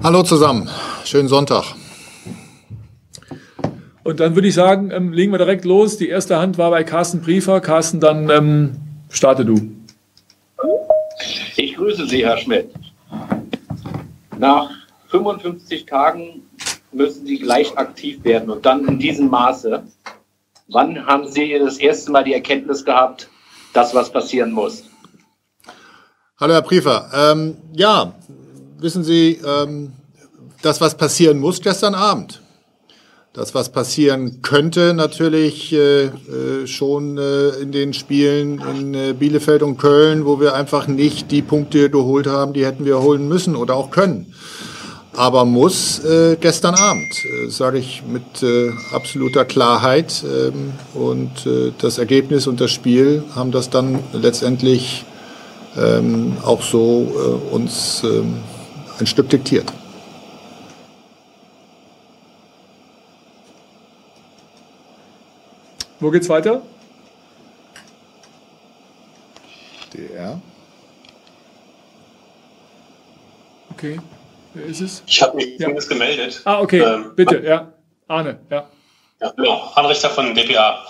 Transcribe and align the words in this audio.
Hallo 0.00 0.22
zusammen, 0.22 0.70
schönen 1.04 1.26
Sonntag. 1.26 1.64
Und 4.04 4.20
dann 4.20 4.36
würde 4.36 4.46
ich 4.46 4.54
sagen, 4.54 4.92
ähm, 4.92 5.12
legen 5.12 5.32
wir 5.32 5.38
direkt 5.38 5.64
los. 5.64 5.98
Die 5.98 6.08
erste 6.08 6.38
Hand 6.38 6.56
war 6.56 6.70
bei 6.70 6.84
Carsten 6.84 7.20
Briefer. 7.20 7.60
Carsten, 7.60 7.98
dann 7.98 8.30
ähm, 8.30 8.76
starte 9.10 9.44
du. 9.44 9.56
Ich 11.56 11.74
grüße 11.74 12.06
Sie, 12.06 12.24
Herr 12.24 12.38
Schmidt. 12.38 12.70
Nach 14.38 14.70
55 15.08 15.84
Tagen 15.84 16.42
müssen 16.92 17.26
Sie 17.26 17.38
gleich 17.38 17.76
aktiv 17.76 18.22
werden 18.22 18.50
und 18.50 18.64
dann 18.64 18.86
in 18.86 19.00
diesem 19.00 19.28
Maße. 19.28 19.82
Wann 20.68 21.06
haben 21.06 21.28
Sie 21.28 21.58
das 21.58 21.78
erste 21.78 22.12
Mal 22.12 22.22
die 22.22 22.34
Erkenntnis 22.34 22.84
gehabt, 22.84 23.28
dass 23.72 23.94
was 23.94 24.12
passieren 24.12 24.52
muss? 24.52 24.84
Hallo, 26.40 26.54
Herr 26.54 26.62
Briefer. 26.62 27.10
Ähm, 27.12 27.56
ja, 27.72 28.14
wissen 28.78 29.04
Sie, 29.04 29.40
ähm, 29.44 29.92
das, 30.62 30.80
was 30.80 30.96
passieren 30.96 31.38
muss, 31.38 31.60
gestern 31.60 31.94
Abend. 31.94 32.40
Das, 33.34 33.54
was 33.54 33.68
passieren 33.68 34.40
könnte, 34.42 34.94
natürlich 34.94 35.72
äh, 35.72 36.06
äh, 36.06 36.66
schon 36.66 37.18
äh, 37.18 37.50
in 37.60 37.70
den 37.70 37.92
Spielen 37.92 38.60
in 38.60 38.94
äh, 38.94 39.12
Bielefeld 39.12 39.62
und 39.62 39.76
Köln, 39.76 40.24
wo 40.24 40.40
wir 40.40 40.54
einfach 40.54 40.88
nicht 40.88 41.30
die 41.30 41.42
Punkte 41.42 41.90
geholt 41.90 42.26
haben, 42.26 42.52
die 42.52 42.66
hätten 42.66 42.84
wir 42.84 43.00
holen 43.00 43.28
müssen 43.28 43.54
oder 43.54 43.76
auch 43.76 43.90
können. 43.90 44.34
Aber 45.14 45.44
muss 45.44 46.02
äh, 46.04 46.36
gestern 46.40 46.74
Abend, 46.74 47.12
äh, 47.24 47.48
sage 47.48 47.78
ich 47.78 48.02
mit 48.06 48.44
absoluter 48.92 49.44
Klarheit. 49.44 50.24
Ähm, 50.24 50.72
und 50.94 51.30
das 51.78 51.98
Ergebnis 51.98 52.46
und 52.46 52.60
das 52.60 52.70
Spiel 52.70 53.22
haben 53.36 53.52
das 53.52 53.70
dann 53.70 54.00
letztendlich 54.12 55.04
ähm, 55.76 56.38
auch 56.42 56.62
so 56.62 57.38
uns 57.52 58.02
ähm, 58.04 58.38
ein 59.00 59.06
Stück 59.06 59.28
diktiert. 59.30 59.72
Wo 66.00 66.10
geht's 66.10 66.28
weiter? 66.28 66.62
DR. 69.92 70.40
Okay. 73.72 73.98
Wer 74.54 74.66
ist 74.66 74.80
es? 74.80 75.02
Ich 75.06 75.22
habe 75.22 75.36
mich 75.36 75.46
Ja. 75.58 75.58
zumindest 75.60 75.88
gemeldet. 75.88 76.40
Ah, 76.44 76.60
okay. 76.60 76.80
Ähm, 76.80 77.12
Bitte, 77.16 77.40
ja. 77.44 77.72
Arne, 78.06 78.38
ja. 78.50 78.68
Ja, 79.20 79.30
genau. 79.30 79.72
Anrichter 79.74 80.10
von 80.10 80.34
DPA. 80.34 80.84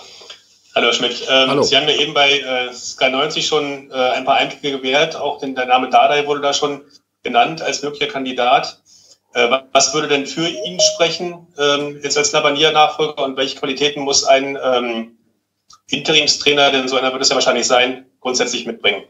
Hallo 0.75 0.87
Herr 0.87 0.93
Schmidt. 0.93 1.25
Ähm, 1.29 1.49
Hallo. 1.49 1.63
Sie 1.63 1.75
haben 1.75 1.87
ja 1.87 1.95
eben 1.95 2.13
bei 2.13 2.39
äh, 2.39 2.71
Sky 2.73 3.09
90 3.09 3.45
schon 3.47 3.89
äh, 3.91 3.93
ein 3.93 4.25
paar 4.25 4.35
Einblicke 4.35 4.77
gewährt. 4.77 5.15
Auch 5.15 5.39
den, 5.39 5.55
der 5.55 5.65
Name 5.65 5.89
Dardai 5.89 6.27
wurde 6.27 6.41
da 6.41 6.53
schon 6.53 6.81
genannt 7.23 7.61
als 7.61 7.83
möglicher 7.83 8.07
Kandidat. 8.11 8.81
Äh, 9.33 9.49
wa- 9.51 9.63
was 9.71 9.93
würde 9.93 10.07
denn 10.07 10.25
für 10.25 10.47
ihn 10.47 10.79
sprechen, 10.79 11.47
ähm, 11.57 11.99
jetzt 12.01 12.17
als 12.17 12.31
Labanier-Nachfolger 12.31 13.23
und 13.23 13.37
welche 13.37 13.57
Qualitäten 13.59 14.01
muss 14.01 14.23
ein 14.23 14.57
ähm, 14.61 15.17
Interimstrainer, 15.89 16.71
denn 16.71 16.87
so 16.87 16.97
einer 16.97 17.11
wird 17.11 17.21
es 17.21 17.29
ja 17.29 17.35
wahrscheinlich 17.35 17.67
sein, 17.67 18.05
grundsätzlich 18.21 18.65
mitbringen? 18.65 19.03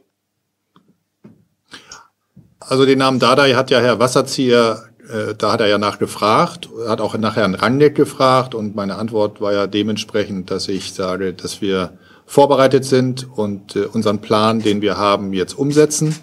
Also 2.60 2.86
den 2.86 3.00
Namen 3.00 3.20
Dardai 3.20 3.54
hat 3.54 3.72
ja 3.72 3.80
Herr 3.80 4.00
Wasserzieher, 4.00 4.90
äh, 5.10 5.36
da 5.36 5.54
hat 5.54 5.62
er 5.62 5.68
ja 5.68 5.78
nachgefragt, 5.78 6.70
hat 6.88 7.02
auch 7.02 7.18
nach 7.18 7.36
Herrn 7.36 7.56
Rangnick 7.56 7.96
gefragt 7.96 8.54
und 8.54 8.76
meine 8.76 8.96
Antwort 8.96 9.40
war 9.42 9.54
ja 9.54 9.68
dementsprechend, 9.68 10.52
dass 10.52 10.68
ich 10.68 10.94
sage, 10.94 11.34
dass 11.34 11.62
wir 11.62 11.98
vorbereitet 12.26 12.86
sind 12.86 13.28
und 13.38 13.76
äh, 13.76 13.86
unseren 13.86 14.20
Plan, 14.20 14.62
den 14.62 14.82
wir 14.82 14.98
haben, 14.98 15.34
jetzt 15.34 15.58
umsetzen. 15.58 16.16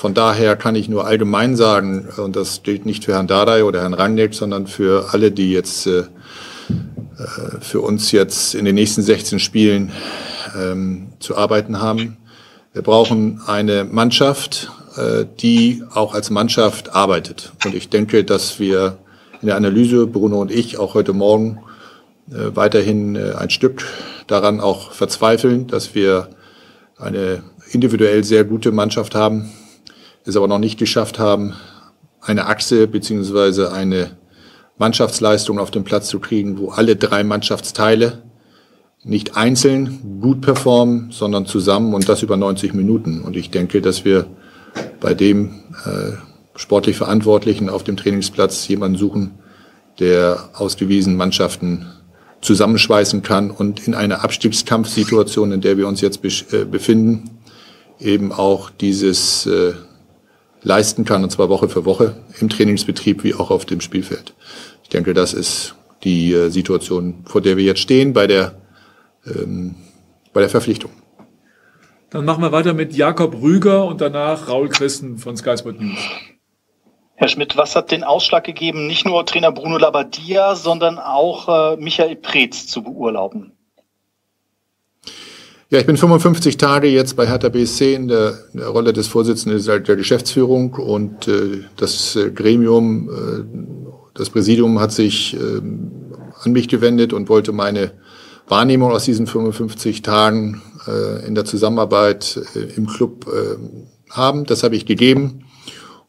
Von 0.00 0.14
daher 0.14 0.56
kann 0.56 0.76
ich 0.76 0.88
nur 0.88 1.06
allgemein 1.06 1.56
sagen, 1.56 2.08
und 2.16 2.34
das 2.34 2.62
gilt 2.62 2.86
nicht 2.86 3.04
für 3.04 3.12
Herrn 3.12 3.26
Dardai 3.26 3.64
oder 3.64 3.82
Herrn 3.82 3.92
Rangnick, 3.92 4.32
sondern 4.32 4.66
für 4.66 5.12
alle, 5.12 5.30
die 5.30 5.52
jetzt 5.52 5.86
äh, 5.86 5.98
äh, 5.98 6.04
für 7.60 7.82
uns 7.82 8.10
jetzt 8.10 8.54
in 8.54 8.64
den 8.64 8.76
nächsten 8.76 9.02
16 9.02 9.38
Spielen 9.40 9.92
ähm, 10.58 11.08
zu 11.18 11.36
arbeiten 11.36 11.82
haben. 11.82 12.16
Wir 12.72 12.80
brauchen 12.80 13.42
eine 13.46 13.84
Mannschaft, 13.84 14.72
äh, 14.96 15.26
die 15.38 15.82
auch 15.92 16.14
als 16.14 16.30
Mannschaft 16.30 16.94
arbeitet. 16.94 17.52
Und 17.66 17.74
ich 17.74 17.90
denke, 17.90 18.24
dass 18.24 18.58
wir 18.58 18.96
in 19.42 19.48
der 19.48 19.56
Analyse, 19.56 20.06
Bruno 20.06 20.40
und 20.40 20.50
ich, 20.50 20.78
auch 20.78 20.94
heute 20.94 21.12
Morgen 21.12 21.60
weiterhin 22.26 23.18
ein 23.18 23.50
Stück 23.50 23.84
daran 24.28 24.60
auch 24.60 24.92
verzweifeln, 24.92 25.66
dass 25.66 25.94
wir 25.94 26.28
eine 26.96 27.42
individuell 27.70 28.24
sehr 28.24 28.44
gute 28.44 28.72
Mannschaft 28.72 29.14
haben, 29.14 29.50
es 30.24 30.36
aber 30.36 30.48
noch 30.48 30.58
nicht 30.58 30.78
geschafft 30.78 31.18
haben, 31.18 31.54
eine 32.20 32.46
Achse 32.46 32.86
beziehungsweise 32.86 33.72
eine 33.72 34.16
Mannschaftsleistung 34.78 35.58
auf 35.58 35.70
den 35.70 35.84
Platz 35.84 36.08
zu 36.08 36.20
kriegen, 36.20 36.58
wo 36.58 36.70
alle 36.70 36.96
drei 36.96 37.24
Mannschaftsteile 37.24 38.22
nicht 39.02 39.36
einzeln 39.36 40.20
gut 40.20 40.42
performen, 40.42 41.10
sondern 41.10 41.46
zusammen 41.46 41.94
und 41.94 42.08
das 42.08 42.22
über 42.22 42.36
90 42.36 42.74
Minuten. 42.74 43.22
Und 43.22 43.36
ich 43.36 43.50
denke, 43.50 43.80
dass 43.80 44.04
wir 44.04 44.26
bei 45.00 45.14
dem 45.14 45.64
äh, 45.84 46.12
sportlich 46.54 46.96
Verantwortlichen 46.96 47.70
auf 47.70 47.84
dem 47.84 47.96
Trainingsplatz 47.96 48.68
jemanden 48.68 48.98
suchen, 48.98 49.38
der 49.98 50.50
ausgewiesen 50.54 51.16
Mannschaften 51.16 51.86
zusammenschweißen 52.42 53.22
kann 53.22 53.50
und 53.50 53.86
in 53.86 53.94
einer 53.94 54.24
Abstiegskampfsituation, 54.24 55.52
in 55.52 55.60
der 55.60 55.76
wir 55.76 55.88
uns 55.88 56.00
jetzt 56.00 56.22
äh, 56.52 56.64
befinden, 56.64 57.30
eben 57.98 58.32
auch 58.32 58.70
dieses 58.70 59.46
äh, 59.46 59.74
leisten 60.62 61.04
kann, 61.04 61.22
und 61.22 61.30
zwar 61.30 61.48
Woche 61.48 61.68
für 61.68 61.84
Woche 61.84 62.16
im 62.40 62.48
Trainingsbetrieb 62.48 63.24
wie 63.24 63.34
auch 63.34 63.50
auf 63.50 63.64
dem 63.64 63.80
Spielfeld. 63.80 64.34
Ich 64.82 64.88
denke, 64.88 65.14
das 65.14 65.34
ist 65.34 65.74
die 66.04 66.32
äh, 66.32 66.48
Situation, 66.48 67.24
vor 67.26 67.40
der 67.40 67.56
wir 67.56 67.64
jetzt 67.64 67.80
stehen 67.80 68.12
bei 68.12 68.26
der, 68.26 68.60
ähm, 69.26 69.74
bei 70.32 70.40
der 70.40 70.50
Verpflichtung. 70.50 70.90
Dann 72.10 72.24
machen 72.24 72.42
wir 72.42 72.52
weiter 72.52 72.74
mit 72.74 72.94
Jakob 72.94 73.40
Rüger 73.40 73.84
und 73.84 74.00
danach 74.00 74.48
Raul 74.48 74.68
Christen 74.68 75.18
von 75.18 75.36
Sky 75.36 75.56
Sport 75.56 75.80
News. 75.80 75.98
Herr 77.14 77.28
Schmidt, 77.28 77.56
was 77.56 77.76
hat 77.76 77.90
den 77.90 78.02
Ausschlag 78.02 78.44
gegeben, 78.44 78.86
nicht 78.86 79.06
nur 79.06 79.24
Trainer 79.26 79.52
Bruno 79.52 79.76
Labbadia, 79.76 80.56
sondern 80.56 80.98
auch 80.98 81.74
äh, 81.74 81.76
Michael 81.76 82.16
Preetz 82.16 82.66
zu 82.66 82.82
beurlauben? 82.82 83.52
Ja, 85.72 85.78
ich 85.78 85.86
bin 85.86 85.96
55 85.96 86.56
Tage 86.56 86.88
jetzt 86.88 87.14
bei 87.14 87.28
Hertha 87.28 87.48
BSC 87.48 87.94
in 87.94 88.08
der, 88.08 88.36
in 88.52 88.58
der 88.58 88.70
Rolle 88.70 88.92
des 88.92 89.06
Vorsitzenden 89.06 89.64
der, 89.64 89.94
Geschäftsführung 89.94 90.74
und 90.74 91.28
äh, 91.28 91.60
das 91.76 92.16
äh, 92.16 92.32
Gremium, 92.32 93.08
äh, 93.08 94.08
das 94.14 94.30
Präsidium 94.30 94.80
hat 94.80 94.90
sich 94.90 95.34
ähm, 95.34 95.92
an 96.42 96.50
mich 96.50 96.66
gewendet 96.66 97.12
und 97.12 97.28
wollte 97.28 97.52
meine 97.52 97.92
Wahrnehmung 98.48 98.90
aus 98.90 99.04
diesen 99.04 99.28
55 99.28 100.02
Tagen 100.02 100.60
äh, 100.88 101.24
in 101.24 101.36
der 101.36 101.44
Zusammenarbeit 101.44 102.40
äh, 102.56 102.76
im 102.76 102.88
Club 102.88 103.28
äh, 103.28 104.12
haben. 104.12 104.46
Das 104.46 104.64
habe 104.64 104.74
ich 104.74 104.86
gegeben. 104.86 105.44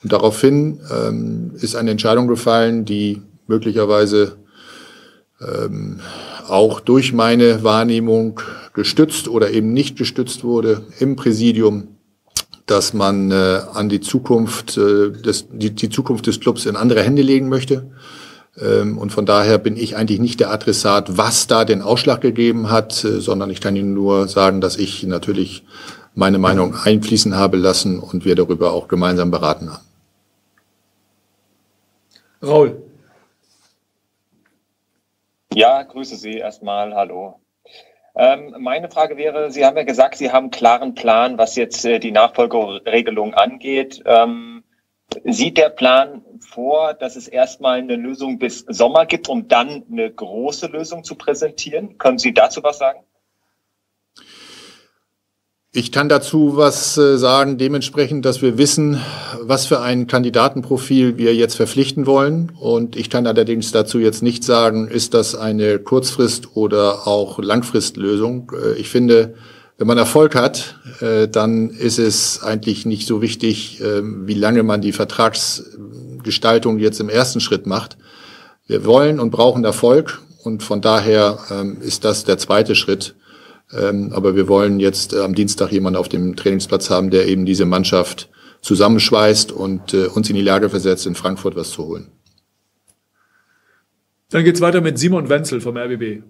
Und 0.02 0.12
daraufhin 0.12 0.80
ähm, 0.92 1.52
ist 1.54 1.76
eine 1.76 1.92
Entscheidung 1.92 2.28
gefallen, 2.28 2.84
die 2.84 3.22
möglicherweise 3.46 4.38
ähm, 5.42 6.00
auch 6.48 6.80
durch 6.80 7.14
meine 7.14 7.64
Wahrnehmung 7.64 8.40
gestützt 8.74 9.28
oder 9.28 9.52
eben 9.52 9.74
nicht 9.74 9.98
gestützt 9.98 10.44
wurde 10.44 10.84
im 11.00 11.16
Präsidium, 11.16 11.90
dass 12.66 12.94
man 12.94 13.32
äh, 13.32 13.62
an 13.74 13.90
die 13.90 14.00
Zukunft, 14.00 14.78
äh, 14.78 15.12
des, 15.12 15.48
die, 15.52 15.72
die 15.72 15.90
Zukunft 15.90 16.28
des 16.28 16.40
Clubs 16.40 16.66
in 16.66 16.76
andere 16.76 17.04
Hände 17.04 17.22
legen 17.22 17.50
möchte. 17.50 17.92
Ähm, 18.58 18.98
und 18.98 19.12
von 19.12 19.26
daher 19.26 19.58
bin 19.58 19.78
ich 19.78 19.96
eigentlich 19.96 20.20
nicht 20.20 20.40
der 20.40 20.52
Adressat, 20.52 21.18
was 21.18 21.48
da 21.48 21.66
den 21.66 21.82
Ausschlag 21.82 22.22
gegeben 22.22 22.70
hat, 22.70 23.04
äh, 23.04 23.20
sondern 23.20 23.50
ich 23.50 23.62
kann 23.62 23.76
Ihnen 23.76 23.94
nur 23.94 24.28
sagen, 24.28 24.62
dass 24.62 24.78
ich 24.78 25.04
natürlich 25.04 25.64
meine 26.16 26.38
Meinung 26.38 26.76
einfließen 26.76 27.36
habe 27.36 27.58
lassen 27.58 28.00
und 28.00 28.26
wir 28.26 28.36
darüber 28.36 28.74
auch 28.74 28.88
gemeinsam 28.88 29.32
beraten 29.32 29.72
haben. 29.72 29.86
Raul. 32.44 32.82
Ja, 35.54 35.84
grüße 35.84 36.16
Sie 36.16 36.38
erstmal. 36.38 36.96
Hallo. 36.96 37.42
Ähm, 38.16 38.56
meine 38.60 38.90
Frage 38.90 39.18
wäre, 39.18 39.52
Sie 39.52 39.66
haben 39.66 39.76
ja 39.76 39.84
gesagt, 39.84 40.16
Sie 40.16 40.32
haben 40.32 40.46
einen 40.46 40.52
klaren 40.52 40.96
Plan, 40.96 41.38
was 41.38 41.56
jetzt 41.58 41.84
äh, 41.86 42.00
die 42.00 42.12
Nachfolgeregelung 42.12 43.34
angeht. 43.34 44.02
Ähm, 44.06 44.64
sieht 45.26 45.58
der 45.58 45.70
Plan 45.70 46.24
vor, 46.40 46.94
dass 46.94 47.18
es 47.18 47.28
erstmal 47.28 47.80
eine 47.80 47.96
Lösung 47.96 48.40
bis 48.40 48.60
Sommer 48.60 49.06
gibt, 49.06 49.28
um 49.28 49.50
dann 49.50 49.84
eine 49.92 50.10
große 50.10 50.68
Lösung 50.68 51.04
zu 51.04 51.16
präsentieren? 51.16 51.98
Können 51.98 52.18
Sie 52.18 52.34
dazu 52.34 52.64
was 52.64 52.78
sagen? 52.78 53.04
Ich 55.74 55.94
kann 55.94 56.10
dazu 56.10 56.58
was 56.58 56.98
äh, 56.98 57.18
sagen, 57.18 57.58
dementsprechend, 57.58 58.26
dass 58.26 58.42
wir 58.42 58.58
wissen, 58.58 59.00
was 59.40 59.68
für 59.68 59.80
ein 59.80 60.06
Kandidatenprofil 60.06 61.18
wir 61.18 61.34
jetzt 61.34 61.56
verpflichten 61.56 62.06
wollen. 62.06 62.52
Und 62.60 62.98
ich 62.98 63.10
kann 63.10 63.26
allerdings 63.26 63.72
dazu 63.72 63.98
jetzt 63.98 64.22
nicht 64.22 64.44
sagen, 64.44 64.90
ist 64.90 65.14
das 65.14 65.34
eine 65.34 65.80
Kurzfrist- 65.80 66.58
oder 66.58 67.08
auch 67.08 67.40
Langfristlösung. 67.40 68.52
Äh, 68.54 68.82
Ich 68.82 68.90
finde, 68.90 69.36
wenn 69.78 69.88
man 69.88 69.98
Erfolg 69.98 70.36
hat, 70.36 70.76
äh, 71.00 71.30
dann 71.30 71.70
ist 71.70 72.00
es 72.00 72.44
eigentlich 72.44 72.86
nicht 72.86 73.08
so 73.08 73.22
wichtig, 73.22 73.80
äh, 73.80 74.02
wie 74.04 74.34
lange 74.34 74.64
man 74.64 74.82
die 74.82 74.92
Vertrags 74.92 75.64
Gestaltung 76.22 76.80
jetzt 76.80 77.00
im 77.00 77.08
ersten 77.08 77.40
Schritt 77.40 77.66
macht. 77.66 77.96
Wir 78.68 78.84
wollen 78.84 79.22
und 79.22 79.32
brauchen 79.32 79.64
Erfolg 79.64 80.22
und 80.44 80.64
von 80.64 80.82
daher 80.82 81.40
ähm, 81.50 81.78
ist 81.80 82.04
das 82.04 82.26
der 82.26 82.38
zweite 82.38 82.76
Schritt. 82.76 83.16
Ähm, 83.74 84.12
aber 84.14 84.36
wir 84.36 84.48
wollen 84.48 84.80
jetzt 84.80 85.14
äh, 85.14 85.20
am 85.20 85.36
Dienstag 85.36 85.72
jemanden 85.72 85.98
auf 85.98 86.10
dem 86.10 86.36
Trainingsplatz 86.36 86.90
haben, 86.90 87.10
der 87.10 87.28
eben 87.28 87.46
diese 87.46 87.66
Mannschaft 87.66 88.30
zusammenschweißt 88.62 89.52
und 89.52 89.94
äh, 89.94 90.08
uns 90.08 90.30
in 90.30 90.36
die 90.36 90.42
Lage 90.42 90.70
versetzt, 90.70 91.08
in 91.08 91.16
Frankfurt 91.16 91.56
was 91.56 91.72
zu 91.72 91.86
holen. 91.86 92.12
Dann 94.30 94.44
geht's 94.44 94.62
weiter 94.62 94.82
mit 94.82 94.98
Simon 94.98 95.30
Wenzel 95.30 95.62
vom 95.62 95.78
RBB. 95.78 96.24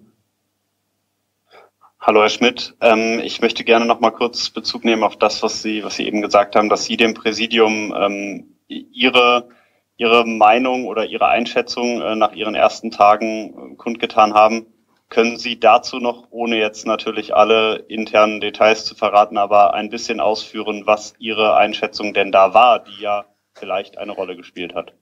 Hallo 2.00 2.20
Herr 2.20 2.30
Schmidt, 2.30 2.74
ähm, 2.80 3.20
ich 3.22 3.40
möchte 3.40 3.62
gerne 3.62 3.86
noch 3.86 4.00
mal 4.00 4.10
kurz 4.10 4.50
Bezug 4.50 4.84
nehmen 4.84 5.04
auf 5.04 5.16
das, 5.16 5.42
was 5.42 5.62
Sie, 5.62 5.84
was 5.84 5.94
Sie 5.94 6.06
eben 6.06 6.20
gesagt 6.20 6.56
haben, 6.56 6.68
dass 6.68 6.84
Sie 6.84 6.96
dem 6.96 7.14
Präsidium 7.14 7.94
ähm, 7.96 8.56
Ihre 8.66 9.48
Ihre 9.96 10.26
Meinung 10.26 10.86
oder 10.86 11.06
Ihre 11.06 11.28
Einschätzung 11.28 12.00
äh, 12.00 12.16
nach 12.16 12.32
Ihren 12.32 12.56
ersten 12.56 12.90
Tagen 12.90 13.72
äh, 13.72 13.76
kundgetan 13.76 14.34
haben. 14.34 14.66
Können 15.12 15.38
Sie 15.38 15.60
dazu 15.60 15.98
noch, 15.98 16.28
ohne 16.30 16.56
jetzt 16.56 16.86
natürlich 16.86 17.34
alle 17.34 17.84
internen 17.88 18.40
Details 18.40 18.86
zu 18.86 18.94
verraten, 18.94 19.36
aber 19.36 19.74
ein 19.74 19.90
bisschen 19.90 20.20
ausführen, 20.20 20.86
was 20.86 21.12
Ihre 21.18 21.54
Einschätzung 21.54 22.14
denn 22.14 22.32
da 22.32 22.54
war, 22.54 22.78
die 22.78 22.98
ja 23.02 23.26
vielleicht 23.52 23.98
eine 23.98 24.12
Rolle 24.12 24.36
gespielt 24.36 24.74
hat? 24.74 24.94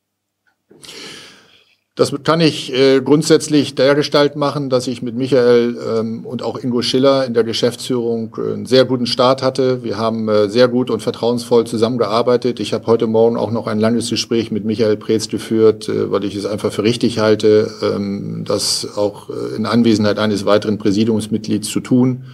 Das 1.96 2.14
kann 2.22 2.40
ich 2.40 2.72
äh, 2.72 3.00
grundsätzlich 3.00 3.75
dergestalt 3.75 4.37
machen, 4.37 4.70
dass 4.70 4.87
ich 4.87 5.02
mit 5.02 5.16
Michael 5.16 5.76
ähm, 5.98 6.25
und 6.25 6.40
auch 6.40 6.56
Ingo 6.56 6.82
Schiller 6.82 7.26
in 7.26 7.34
der 7.34 7.42
Geschäftsführung 7.42 8.37
äh, 8.38 8.52
einen 8.52 8.66
sehr 8.66 8.84
guten 8.84 9.06
Start 9.06 9.42
hatte. 9.42 9.82
Wir 9.82 9.98
haben 9.98 10.28
äh, 10.28 10.48
sehr 10.48 10.69
gut 10.69 10.88
und 10.88 11.02
vertrauensvoll 11.02 11.66
zusammengearbeitet. 11.66 12.60
Ich 12.60 12.72
habe 12.72 12.87
heute 12.87 13.08
Morgen 13.08 13.37
auch 13.37 13.50
noch 13.50 13.66
ein 13.66 13.81
langes 13.81 14.08
Gespräch 14.08 14.52
mit 14.52 14.64
Michael 14.64 14.96
Preetz 14.98 15.28
geführt, 15.28 15.88
äh, 15.88 16.12
weil 16.12 16.25
ich 16.25 16.37
es 16.37 16.46
einfach 16.46 16.72
für 16.72 16.84
richtig 16.84 17.19
halte, 17.19 17.69
ähm, 17.82 18.44
das 18.46 18.96
auch 18.96 19.28
äh, 19.28 19.56
in 19.56 19.66
Anwesenheit 19.66 20.20
eines 20.20 20.46
weiteren 20.46 20.78
Präsidiumsmitglieds 20.78 21.69
zu 21.69 21.81
tun. 21.81 22.25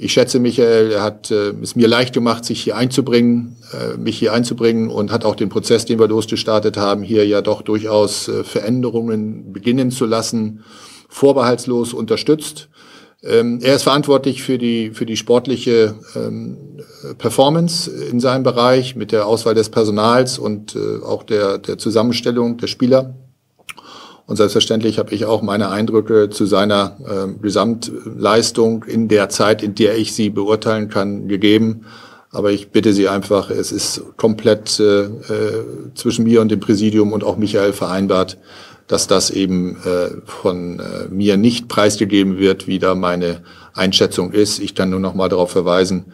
Ich 0.00 0.12
schätze 0.12 0.38
Michael, 0.38 0.92
er 0.92 1.02
hat 1.02 1.32
äh, 1.32 1.50
es 1.60 1.74
mir 1.74 1.88
leicht 1.88 2.14
gemacht, 2.14 2.44
sich 2.44 2.62
hier 2.62 2.76
einzubringen, 2.76 3.56
äh, 3.72 3.96
mich 3.96 4.16
hier 4.16 4.32
einzubringen 4.32 4.90
und 4.90 5.10
hat 5.10 5.24
auch 5.24 5.34
den 5.34 5.48
Prozess, 5.48 5.86
den 5.86 5.98
wir 5.98 6.06
losgestartet 6.06 6.76
haben, 6.76 7.02
hier 7.02 7.26
ja 7.26 7.42
doch 7.42 7.62
durchaus 7.62 8.28
äh, 8.28 8.44
Veränderungen 8.44 9.52
beginnen 9.52 9.90
zu 9.90 10.06
lassen, 10.06 10.62
vorbehaltslos 11.08 11.94
unterstützt. 11.94 12.68
Ähm, 13.24 13.58
er 13.60 13.74
ist 13.74 13.82
verantwortlich 13.82 14.44
für 14.44 14.56
die, 14.56 14.92
für 14.92 15.04
die 15.04 15.16
sportliche 15.16 15.96
ähm, 16.14 16.78
Performance 17.18 17.90
in 17.90 18.20
seinem 18.20 18.44
Bereich 18.44 18.94
mit 18.94 19.10
der 19.10 19.26
Auswahl 19.26 19.56
des 19.56 19.68
Personals 19.68 20.38
und 20.38 20.76
äh, 20.76 21.04
auch 21.04 21.24
der, 21.24 21.58
der 21.58 21.76
Zusammenstellung 21.76 22.56
der 22.58 22.68
Spieler. 22.68 23.16
Und 24.28 24.36
selbstverständlich 24.36 24.98
habe 24.98 25.14
ich 25.14 25.24
auch 25.24 25.40
meine 25.40 25.70
Eindrücke 25.70 26.28
zu 26.28 26.44
seiner 26.44 26.98
äh, 27.00 27.40
Gesamtleistung 27.40 28.84
in 28.84 29.08
der 29.08 29.30
Zeit, 29.30 29.62
in 29.62 29.74
der 29.74 29.96
ich 29.96 30.12
sie 30.12 30.28
beurteilen 30.28 30.90
kann, 30.90 31.28
gegeben. 31.28 31.86
Aber 32.30 32.52
ich 32.52 32.68
bitte 32.68 32.92
Sie 32.92 33.08
einfach, 33.08 33.48
es 33.48 33.72
ist 33.72 34.02
komplett 34.18 34.80
äh, 34.80 35.04
äh, 35.04 35.64
zwischen 35.94 36.24
mir 36.24 36.42
und 36.42 36.50
dem 36.50 36.60
Präsidium 36.60 37.14
und 37.14 37.24
auch 37.24 37.38
Michael 37.38 37.72
vereinbart, 37.72 38.36
dass 38.86 39.06
das 39.06 39.30
eben 39.30 39.78
äh, 39.86 40.10
von 40.26 40.78
äh, 40.78 41.08
mir 41.08 41.38
nicht 41.38 41.68
preisgegeben 41.68 42.36
wird, 42.36 42.66
wie 42.66 42.78
da 42.78 42.94
meine 42.94 43.40
Einschätzung 43.72 44.32
ist. 44.32 44.58
Ich 44.58 44.74
kann 44.74 44.90
nur 44.90 45.00
noch 45.00 45.14
mal 45.14 45.30
darauf 45.30 45.52
verweisen, 45.52 46.04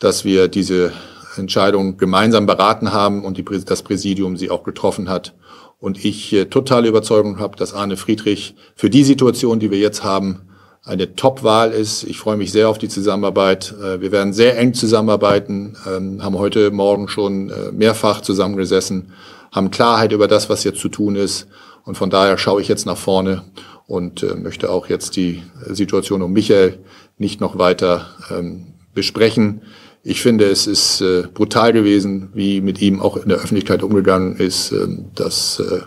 dass 0.00 0.24
wir 0.24 0.48
diese 0.48 0.90
Entscheidung 1.36 1.98
gemeinsam 1.98 2.46
beraten 2.46 2.92
haben 2.92 3.24
und 3.24 3.36
die, 3.36 3.44
das 3.44 3.84
Präsidium 3.84 4.36
sie 4.36 4.50
auch 4.50 4.64
getroffen 4.64 5.08
hat 5.08 5.34
und 5.80 6.04
ich 6.04 6.32
äh, 6.32 6.44
totale 6.44 6.88
Überzeugung 6.88 7.40
habe, 7.40 7.56
dass 7.56 7.74
Arne 7.74 7.96
Friedrich 7.96 8.54
für 8.76 8.90
die 8.90 9.02
Situation, 9.02 9.58
die 9.58 9.70
wir 9.70 9.78
jetzt 9.78 10.04
haben, 10.04 10.42
eine 10.84 11.14
Top-Wahl 11.14 11.72
ist. 11.72 12.04
Ich 12.04 12.18
freue 12.18 12.36
mich 12.36 12.52
sehr 12.52 12.68
auf 12.68 12.78
die 12.78 12.88
Zusammenarbeit. 12.88 13.74
Äh, 13.82 14.00
wir 14.00 14.12
werden 14.12 14.32
sehr 14.32 14.58
eng 14.58 14.74
zusammenarbeiten, 14.74 15.76
ähm, 15.88 16.22
haben 16.22 16.38
heute 16.38 16.70
Morgen 16.70 17.08
schon 17.08 17.50
äh, 17.50 17.72
mehrfach 17.72 18.20
zusammengesessen, 18.20 19.12
haben 19.52 19.70
Klarheit 19.70 20.12
über 20.12 20.28
das, 20.28 20.50
was 20.50 20.64
jetzt 20.64 20.80
zu 20.80 20.88
tun 20.88 21.16
ist. 21.16 21.48
Und 21.84 21.96
von 21.96 22.10
daher 22.10 22.36
schaue 22.36 22.60
ich 22.60 22.68
jetzt 22.68 22.86
nach 22.86 22.98
vorne 22.98 23.42
und 23.86 24.24
möchte 24.40 24.70
auch 24.70 24.88
jetzt 24.88 25.16
die 25.16 25.42
Situation 25.66 26.22
um 26.22 26.32
Michael 26.32 26.78
nicht 27.18 27.40
noch 27.40 27.58
weiter 27.58 28.06
ähm, 28.30 28.74
besprechen. 28.94 29.62
Ich 30.02 30.22
finde, 30.22 30.46
es 30.46 30.66
ist 30.66 31.02
äh, 31.02 31.24
brutal 31.32 31.72
gewesen, 31.72 32.30
wie 32.32 32.60
mit 32.60 32.80
ihm 32.80 33.00
auch 33.00 33.16
in 33.16 33.28
der 33.28 33.38
Öffentlichkeit 33.38 33.82
umgegangen 33.82 34.36
ist. 34.36 34.72
Ähm, 34.72 35.10
das, 35.14 35.60
äh, 35.60 35.82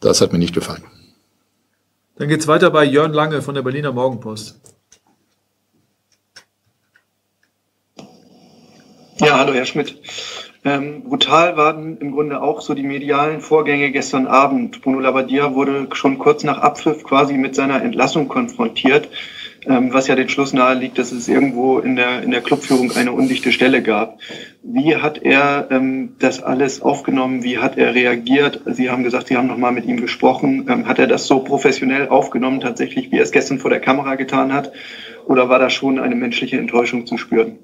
das 0.00 0.20
hat 0.20 0.32
mir 0.32 0.38
nicht 0.38 0.54
gefallen. 0.54 0.84
Dann 2.16 2.28
geht's 2.28 2.46
weiter 2.46 2.70
bei 2.70 2.84
Jörn 2.84 3.12
Lange 3.12 3.40
von 3.40 3.54
der 3.54 3.62
Berliner 3.62 3.92
Morgenpost. 3.92 4.60
Ja, 9.20 9.38
hallo 9.38 9.54
Herr 9.54 9.66
Schmidt. 9.66 9.98
Ähm, 10.64 11.04
brutal 11.04 11.56
waren 11.56 11.96
im 11.98 12.12
Grunde 12.12 12.42
auch 12.42 12.60
so 12.60 12.74
die 12.74 12.82
medialen 12.82 13.40
Vorgänge 13.40 13.90
gestern 13.92 14.26
Abend. 14.26 14.82
Bruno 14.82 15.00
Labbadia 15.00 15.54
wurde 15.54 15.88
schon 15.92 16.18
kurz 16.18 16.44
nach 16.44 16.58
Abpfiff 16.58 17.02
quasi 17.02 17.34
mit 17.34 17.54
seiner 17.54 17.82
Entlassung 17.82 18.28
konfrontiert 18.28 19.08
was 19.68 20.08
ja 20.08 20.14
den 20.14 20.28
Schluss 20.28 20.52
nahe 20.52 20.74
liegt, 20.74 20.98
dass 20.98 21.12
es 21.12 21.28
irgendwo 21.28 21.78
in 21.78 21.96
der, 21.96 22.22
in 22.22 22.30
der 22.30 22.40
Clubführung 22.40 22.90
eine 22.92 23.12
undichte 23.12 23.52
Stelle 23.52 23.82
gab. 23.82 24.18
Wie 24.62 24.96
hat 24.96 25.18
er 25.18 25.68
ähm, 25.70 26.16
das 26.18 26.42
alles 26.42 26.80
aufgenommen? 26.80 27.42
Wie 27.42 27.58
hat 27.58 27.76
er 27.76 27.94
reagiert? 27.94 28.60
Sie 28.66 28.90
haben 28.90 29.04
gesagt, 29.04 29.28
Sie 29.28 29.36
haben 29.36 29.46
nochmal 29.46 29.72
mit 29.72 29.84
ihm 29.84 30.00
gesprochen. 30.00 30.66
Ähm, 30.68 30.88
hat 30.88 30.98
er 30.98 31.06
das 31.06 31.26
so 31.26 31.40
professionell 31.40 32.08
aufgenommen, 32.08 32.60
tatsächlich, 32.60 33.12
wie 33.12 33.18
er 33.18 33.22
es 33.22 33.30
gestern 33.30 33.58
vor 33.58 33.70
der 33.70 33.80
Kamera 33.80 34.14
getan 34.14 34.52
hat? 34.52 34.72
Oder 35.26 35.48
war 35.48 35.58
da 35.58 35.68
schon 35.68 35.98
eine 35.98 36.14
menschliche 36.14 36.58
Enttäuschung 36.58 37.06
zu 37.06 37.18
spüren? 37.18 37.58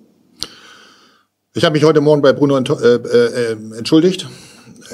Ich 1.55 1.65
habe 1.65 1.75
mich 1.75 1.85
heute 1.85 2.01
Morgen 2.01 2.21
bei 2.21 2.33
Bruno 2.33 2.59
äh, 2.59 2.63
äh, 2.63 3.57
entschuldigt 3.79 4.29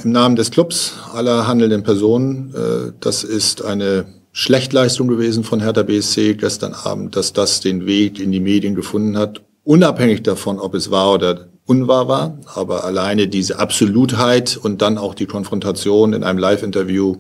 im 0.05 0.13
Namen 0.13 0.37
des 0.37 0.51
Clubs 0.51 0.95
aller 1.13 1.47
handelnden 1.47 1.83
Personen. 1.83 2.55
Äh, 2.55 2.93
das 3.01 3.25
ist 3.25 3.65
eine 3.65 4.20
Schlechtleistung 4.33 5.09
gewesen 5.09 5.45
von 5.45 5.61
Hertha 5.61 5.83
BSC 5.83 6.35
gestern 6.35 6.75
Abend, 6.75 7.17
dass 7.17 7.33
das 7.33 7.61
den 7.61 7.87
Weg 7.87 8.21
in 8.21 8.31
die 8.31 8.41
Medien 8.41 8.75
gefunden 8.75 9.19
hat, 9.19 9.43
unabhängig 9.65 10.23
davon, 10.23 10.59
ob 10.59 10.75
es 10.75 10.91
wahr 10.91 11.15
oder 11.15 11.49
unwahr 11.67 12.09
war. 12.09 12.39
Aber 12.55 12.85
alleine 12.85 13.29
diese 13.29 13.59
Absolutheit 13.59 14.57
und 14.57 14.83
dann 14.83 14.99
auch 14.99 15.15
die 15.15 15.27
Konfrontation 15.27 16.13
in 16.13 16.23
einem 16.23 16.39
Live-Interview, 16.39 17.17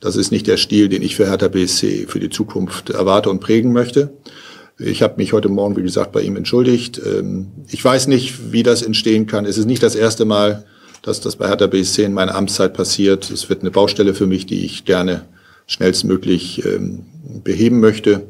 das 0.00 0.16
ist 0.16 0.30
nicht 0.30 0.46
der 0.46 0.58
Stil, 0.58 0.88
den 0.88 1.02
ich 1.02 1.16
für 1.16 1.26
Hertha 1.26 1.48
BSC 1.48 2.06
für 2.06 2.20
die 2.20 2.30
Zukunft 2.30 2.90
erwarte 2.90 3.30
und 3.30 3.40
prägen 3.40 3.72
möchte. 3.72 4.12
Ich 4.78 5.02
habe 5.02 5.14
mich 5.16 5.32
heute 5.32 5.48
Morgen, 5.48 5.74
wie 5.76 5.82
gesagt, 5.82 6.12
bei 6.12 6.20
ihm 6.20 6.36
entschuldigt. 6.36 7.00
Ähm, 7.04 7.48
ich 7.68 7.82
weiß 7.82 8.08
nicht, 8.08 8.52
wie 8.52 8.62
das 8.62 8.82
entstehen 8.82 9.26
kann. 9.26 9.46
Es 9.46 9.56
ist 9.56 9.64
nicht 9.64 9.82
das 9.82 9.94
erste 9.94 10.26
Mal, 10.26 10.66
dass 11.00 11.22
das 11.22 11.36
bei 11.36 11.48
Hertha 11.48 11.66
BSC 11.66 12.04
in 12.04 12.12
meiner 12.12 12.34
Amtszeit 12.34 12.74
passiert. 12.74 13.30
Es 13.30 13.48
wird 13.48 13.62
eine 13.62 13.70
Baustelle 13.70 14.12
für 14.12 14.26
mich, 14.26 14.44
die 14.44 14.66
ich 14.66 14.84
gerne 14.84 15.22
schnellstmöglich 15.66 16.64
ähm, 16.64 17.06
beheben 17.42 17.80
möchte. 17.80 18.26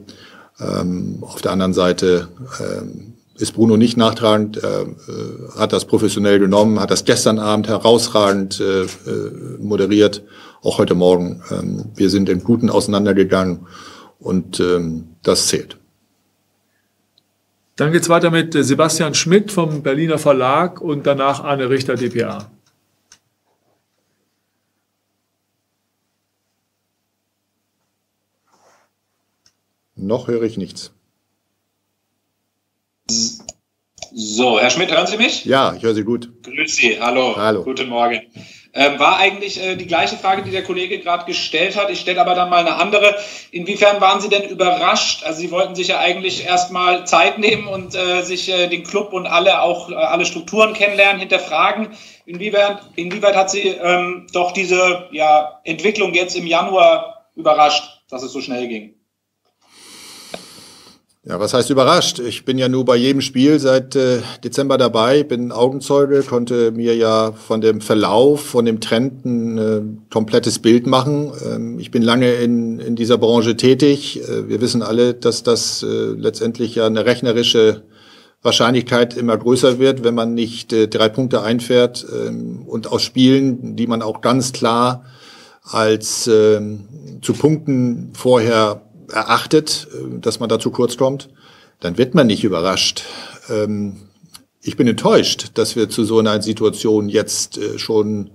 Ähm, 0.58 1.18
auf 1.20 1.42
der 1.42 1.52
anderen 1.52 1.74
Seite 1.74 2.28
ähm, 2.60 3.14
ist 3.38 3.52
Bruno 3.52 3.76
nicht 3.76 3.96
nachtragend, 3.96 4.62
äh, 4.62 4.82
äh, 4.82 4.86
hat 5.58 5.72
das 5.72 5.84
professionell 5.84 6.38
genommen, 6.38 6.80
hat 6.80 6.90
das 6.90 7.04
gestern 7.04 7.38
Abend 7.38 7.68
herausragend 7.68 8.60
äh, 8.60 8.82
äh, 8.82 8.86
moderiert, 9.60 10.22
auch 10.62 10.78
heute 10.78 10.94
Morgen. 10.94 11.42
Ähm, 11.50 11.86
wir 11.94 12.10
sind 12.10 12.28
im 12.28 12.42
Guten 12.42 12.70
auseinandergegangen 12.70 13.66
und 14.18 14.60
ähm, 14.60 15.08
das 15.22 15.48
zählt. 15.48 15.76
Dann 17.76 17.92
geht's 17.92 18.08
weiter 18.08 18.30
mit 18.30 18.54
Sebastian 18.54 19.12
Schmidt 19.12 19.52
vom 19.52 19.82
Berliner 19.82 20.16
Verlag 20.16 20.80
und 20.80 21.06
danach 21.06 21.44
Anne 21.44 21.68
Richter, 21.68 21.94
dpa. 21.94 22.50
Noch 29.96 30.28
höre 30.28 30.42
ich 30.42 30.58
nichts. 30.58 30.92
So, 34.12 34.60
Herr 34.60 34.70
Schmidt, 34.70 34.92
hören 34.92 35.06
Sie 35.06 35.16
mich? 35.16 35.46
Ja, 35.46 35.74
ich 35.74 35.82
höre 35.82 35.94
Sie 35.94 36.04
gut. 36.04 36.30
Grüß 36.42 36.76
Sie, 36.76 37.00
hallo. 37.00 37.34
Hallo. 37.36 37.64
Guten 37.64 37.88
Morgen. 37.88 38.20
Ähm, 38.74 38.98
war 38.98 39.16
eigentlich 39.16 39.58
äh, 39.62 39.74
die 39.74 39.86
gleiche 39.86 40.16
Frage, 40.16 40.42
die 40.42 40.50
der 40.50 40.62
Kollege 40.62 40.98
gerade 40.98 41.24
gestellt 41.24 41.76
hat. 41.76 41.88
Ich 41.88 42.00
stelle 42.00 42.20
aber 42.20 42.34
dann 42.34 42.50
mal 42.50 42.60
eine 42.60 42.76
andere. 42.76 43.16
Inwiefern 43.52 44.02
waren 44.02 44.20
Sie 44.20 44.28
denn 44.28 44.50
überrascht? 44.50 45.24
Also 45.24 45.40
Sie 45.40 45.50
wollten 45.50 45.74
sich 45.74 45.88
ja 45.88 45.98
eigentlich 45.98 46.44
erstmal 46.44 47.06
Zeit 47.06 47.38
nehmen 47.38 47.66
und 47.66 47.94
äh, 47.94 48.20
sich 48.20 48.50
äh, 48.50 48.68
den 48.68 48.84
Club 48.84 49.14
und 49.14 49.26
alle 49.26 49.62
auch 49.62 49.90
äh, 49.90 49.94
alle 49.94 50.26
Strukturen 50.26 50.74
kennenlernen, 50.74 51.20
hinterfragen. 51.20 51.88
Inwieweit, 52.26 52.80
inwieweit 52.96 53.34
hat 53.34 53.50
Sie 53.50 53.68
ähm, 53.68 54.26
doch 54.34 54.52
diese 54.52 55.08
ja, 55.10 55.58
Entwicklung 55.64 56.12
jetzt 56.12 56.36
im 56.36 56.46
Januar 56.46 57.30
überrascht, 57.34 58.02
dass 58.10 58.22
es 58.22 58.32
so 58.32 58.42
schnell 58.42 58.68
ging? 58.68 58.95
Ja, 61.28 61.40
was 61.40 61.54
heißt 61.54 61.70
überrascht? 61.70 62.20
Ich 62.20 62.44
bin 62.44 62.56
ja 62.56 62.68
nur 62.68 62.84
bei 62.84 62.94
jedem 62.94 63.20
Spiel 63.20 63.58
seit 63.58 63.96
äh, 63.96 64.20
Dezember 64.44 64.78
dabei, 64.78 65.24
bin 65.24 65.50
Augenzeuge, 65.50 66.22
konnte 66.22 66.70
mir 66.70 66.94
ja 66.94 67.32
von 67.32 67.60
dem 67.60 67.80
Verlauf, 67.80 68.46
von 68.46 68.64
dem 68.64 68.80
Trend 68.80 69.24
ein 69.24 69.58
äh, 69.58 69.82
komplettes 70.08 70.60
Bild 70.60 70.86
machen. 70.86 71.32
Ähm, 71.44 71.80
ich 71.80 71.90
bin 71.90 72.02
lange 72.02 72.32
in, 72.34 72.78
in 72.78 72.94
dieser 72.94 73.18
Branche 73.18 73.56
tätig. 73.56 74.20
Äh, 74.22 74.48
wir 74.48 74.60
wissen 74.60 74.82
alle, 74.82 75.14
dass 75.14 75.42
das 75.42 75.82
äh, 75.82 75.86
letztendlich 76.16 76.76
ja 76.76 76.86
eine 76.86 77.04
rechnerische 77.04 77.82
Wahrscheinlichkeit 78.42 79.16
immer 79.16 79.36
größer 79.36 79.80
wird, 79.80 80.04
wenn 80.04 80.14
man 80.14 80.32
nicht 80.34 80.72
äh, 80.72 80.86
drei 80.86 81.08
Punkte 81.08 81.42
einfährt 81.42 82.06
ähm, 82.08 82.62
und 82.68 82.92
aus 82.92 83.02
Spielen, 83.02 83.74
die 83.74 83.88
man 83.88 84.00
auch 84.00 84.20
ganz 84.20 84.52
klar 84.52 85.04
als 85.64 86.28
ähm, 86.28 86.84
zu 87.20 87.32
Punkten 87.32 88.12
vorher 88.14 88.85
erachtet, 89.12 89.88
äh, 89.92 90.20
dass 90.20 90.40
man 90.40 90.48
da 90.48 90.58
zu 90.58 90.70
kurz 90.70 90.96
kommt, 90.96 91.28
dann 91.80 91.98
wird 91.98 92.14
man 92.14 92.26
nicht 92.26 92.44
überrascht. 92.44 93.02
Ähm, 93.50 93.96
ich 94.62 94.76
bin 94.76 94.86
enttäuscht, 94.86 95.52
dass 95.54 95.76
wir 95.76 95.88
zu 95.88 96.04
so 96.04 96.18
einer 96.18 96.42
Situation 96.42 97.08
jetzt 97.08 97.58
äh, 97.58 97.78
schon 97.78 98.30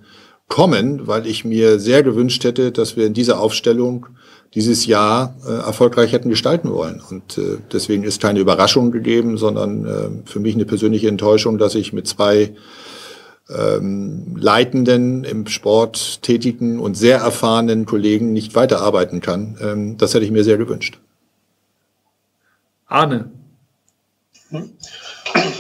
kommen, 0.47 1.07
weil 1.07 1.27
ich 1.27 1.45
mir 1.45 1.79
sehr 1.79 2.03
gewünscht 2.03 2.43
hätte, 2.43 2.71
dass 2.71 2.97
wir 2.97 3.05
in 3.05 3.13
dieser 3.13 3.39
Aufstellung 3.39 4.07
dieses 4.53 4.85
Jahr 4.85 5.35
äh, 5.47 5.51
erfolgreich 5.51 6.11
hätten 6.11 6.29
gestalten 6.29 6.71
wollen. 6.71 7.01
Und 7.09 7.39
deswegen 7.71 8.03
ist 8.03 8.21
keine 8.21 8.39
Überraschung 8.39 8.91
gegeben, 8.91 9.37
sondern 9.37 10.23
für 10.25 10.41
mich 10.41 10.55
eine 10.55 10.65
persönliche 10.65 11.07
Enttäuschung, 11.07 11.57
dass 11.57 11.73
ich 11.73 11.93
mit 11.93 12.05
zwei 12.05 12.53
ähm, 13.58 14.36
leitenden, 14.38 15.24
im 15.24 15.48
Sport 15.48 16.22
tätigen 16.22 16.79
und 16.79 16.96
sehr 16.96 17.20
erfahrenen 17.20 17.86
Kollegen 17.86 18.34
nicht 18.34 18.55
weiterarbeiten 18.55 19.22
kann. 19.22 19.58
Ähm, 19.62 19.98
das 19.98 20.13
hätte 20.13 20.25
ich 20.25 20.31
mir 20.31 20.43
sehr 20.43 20.58
gewünscht. 20.58 21.00
Arne. 22.88 23.31
Hm. 24.50 24.77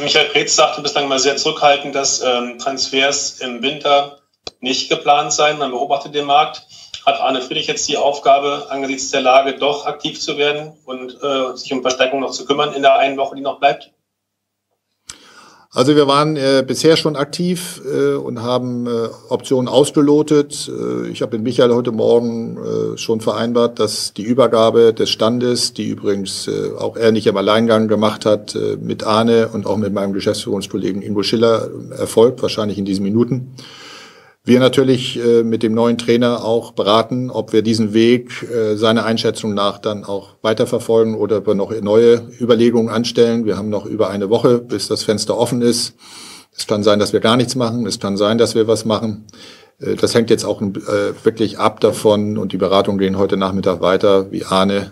Michael 0.01 0.29
Preetz 0.29 0.55
sagte 0.55 0.81
bislang 0.81 1.07
mal 1.07 1.19
sehr 1.19 1.37
zurückhaltend, 1.37 1.95
dass 1.95 2.21
ähm, 2.21 2.57
Transfers 2.59 3.39
im 3.39 3.61
Winter 3.61 4.19
nicht 4.59 4.89
geplant 4.89 5.31
seien. 5.33 5.57
Man 5.57 5.71
beobachtet 5.71 6.13
den 6.13 6.25
Markt. 6.25 6.63
Hat 7.05 7.19
Arne 7.19 7.41
Friedrich 7.41 7.67
jetzt 7.67 7.87
die 7.87 7.97
Aufgabe, 7.97 8.67
angesichts 8.69 9.09
der 9.11 9.21
Lage 9.21 9.57
doch 9.57 9.87
aktiv 9.87 10.19
zu 10.19 10.37
werden 10.37 10.73
und 10.85 11.17
äh, 11.23 11.55
sich 11.55 11.73
um 11.73 11.81
Verstärkung 11.81 12.19
noch 12.19 12.31
zu 12.31 12.45
kümmern 12.45 12.73
in 12.73 12.83
der 12.83 12.95
einen 12.95 13.17
Woche, 13.17 13.35
die 13.35 13.41
noch 13.41 13.59
bleibt? 13.59 13.91
Also 15.73 15.95
wir 15.95 16.05
waren 16.05 16.35
äh, 16.35 16.65
bisher 16.67 16.97
schon 16.97 17.15
aktiv 17.15 17.81
äh, 17.85 18.15
und 18.15 18.41
haben 18.41 18.87
äh, 18.87 19.07
Optionen 19.29 19.69
ausgelotet. 19.69 20.69
Äh, 20.69 21.07
ich 21.07 21.21
habe 21.21 21.37
mit 21.37 21.45
Michael 21.45 21.73
heute 21.73 21.93
Morgen 21.93 22.57
äh, 22.57 22.97
schon 22.97 23.21
vereinbart, 23.21 23.79
dass 23.79 24.11
die 24.11 24.23
Übergabe 24.23 24.93
des 24.93 25.09
Standes, 25.09 25.73
die 25.73 25.87
übrigens 25.87 26.49
äh, 26.49 26.71
auch 26.77 26.97
er 26.97 27.13
nicht 27.13 27.25
im 27.25 27.37
Alleingang 27.37 27.87
gemacht 27.87 28.25
hat, 28.25 28.57
mit 28.81 29.05
Arne 29.05 29.47
und 29.53 29.65
auch 29.65 29.77
mit 29.77 29.93
meinem 29.93 30.11
Geschäftsführungskollegen 30.11 31.01
Ingo 31.01 31.23
Schiller 31.23 31.69
erfolgt, 31.97 32.41
wahrscheinlich 32.41 32.77
in 32.77 32.83
diesen 32.83 33.03
Minuten 33.03 33.53
wir 34.43 34.59
natürlich 34.59 35.19
äh, 35.23 35.43
mit 35.43 35.61
dem 35.61 35.73
neuen 35.73 35.97
Trainer 35.97 36.43
auch 36.43 36.71
beraten, 36.71 37.29
ob 37.29 37.53
wir 37.53 37.61
diesen 37.61 37.93
Weg 37.93 38.43
äh, 38.43 38.75
seiner 38.75 39.05
Einschätzung 39.05 39.53
nach 39.53 39.77
dann 39.77 40.03
auch 40.03 40.35
weiterverfolgen 40.41 41.15
oder 41.15 41.37
ob 41.37 41.47
wir 41.47 41.53
noch 41.53 41.71
neue 41.81 42.23
Überlegungen 42.39 42.89
anstellen. 42.89 43.45
Wir 43.45 43.57
haben 43.57 43.69
noch 43.69 43.85
über 43.85 44.09
eine 44.09 44.29
Woche, 44.29 44.57
bis 44.57 44.87
das 44.87 45.03
Fenster 45.03 45.37
offen 45.37 45.61
ist. 45.61 45.93
Es 46.55 46.65
kann 46.65 46.83
sein, 46.83 46.99
dass 46.99 47.13
wir 47.13 47.19
gar 47.19 47.37
nichts 47.37 47.55
machen. 47.55 47.85
Es 47.85 47.99
kann 47.99 48.17
sein, 48.17 48.37
dass 48.37 48.55
wir 48.55 48.67
was 48.67 48.83
machen. 48.83 49.25
Äh, 49.79 49.95
das 49.95 50.15
hängt 50.15 50.31
jetzt 50.31 50.43
auch 50.43 50.59
äh, 50.61 51.13
wirklich 51.23 51.59
ab 51.59 51.79
davon 51.79 52.39
und 52.39 52.51
die 52.51 52.57
Beratungen 52.57 52.99
gehen 52.99 53.19
heute 53.19 53.37
Nachmittag 53.37 53.81
weiter, 53.81 54.31
wie 54.31 54.45
Arne 54.45 54.91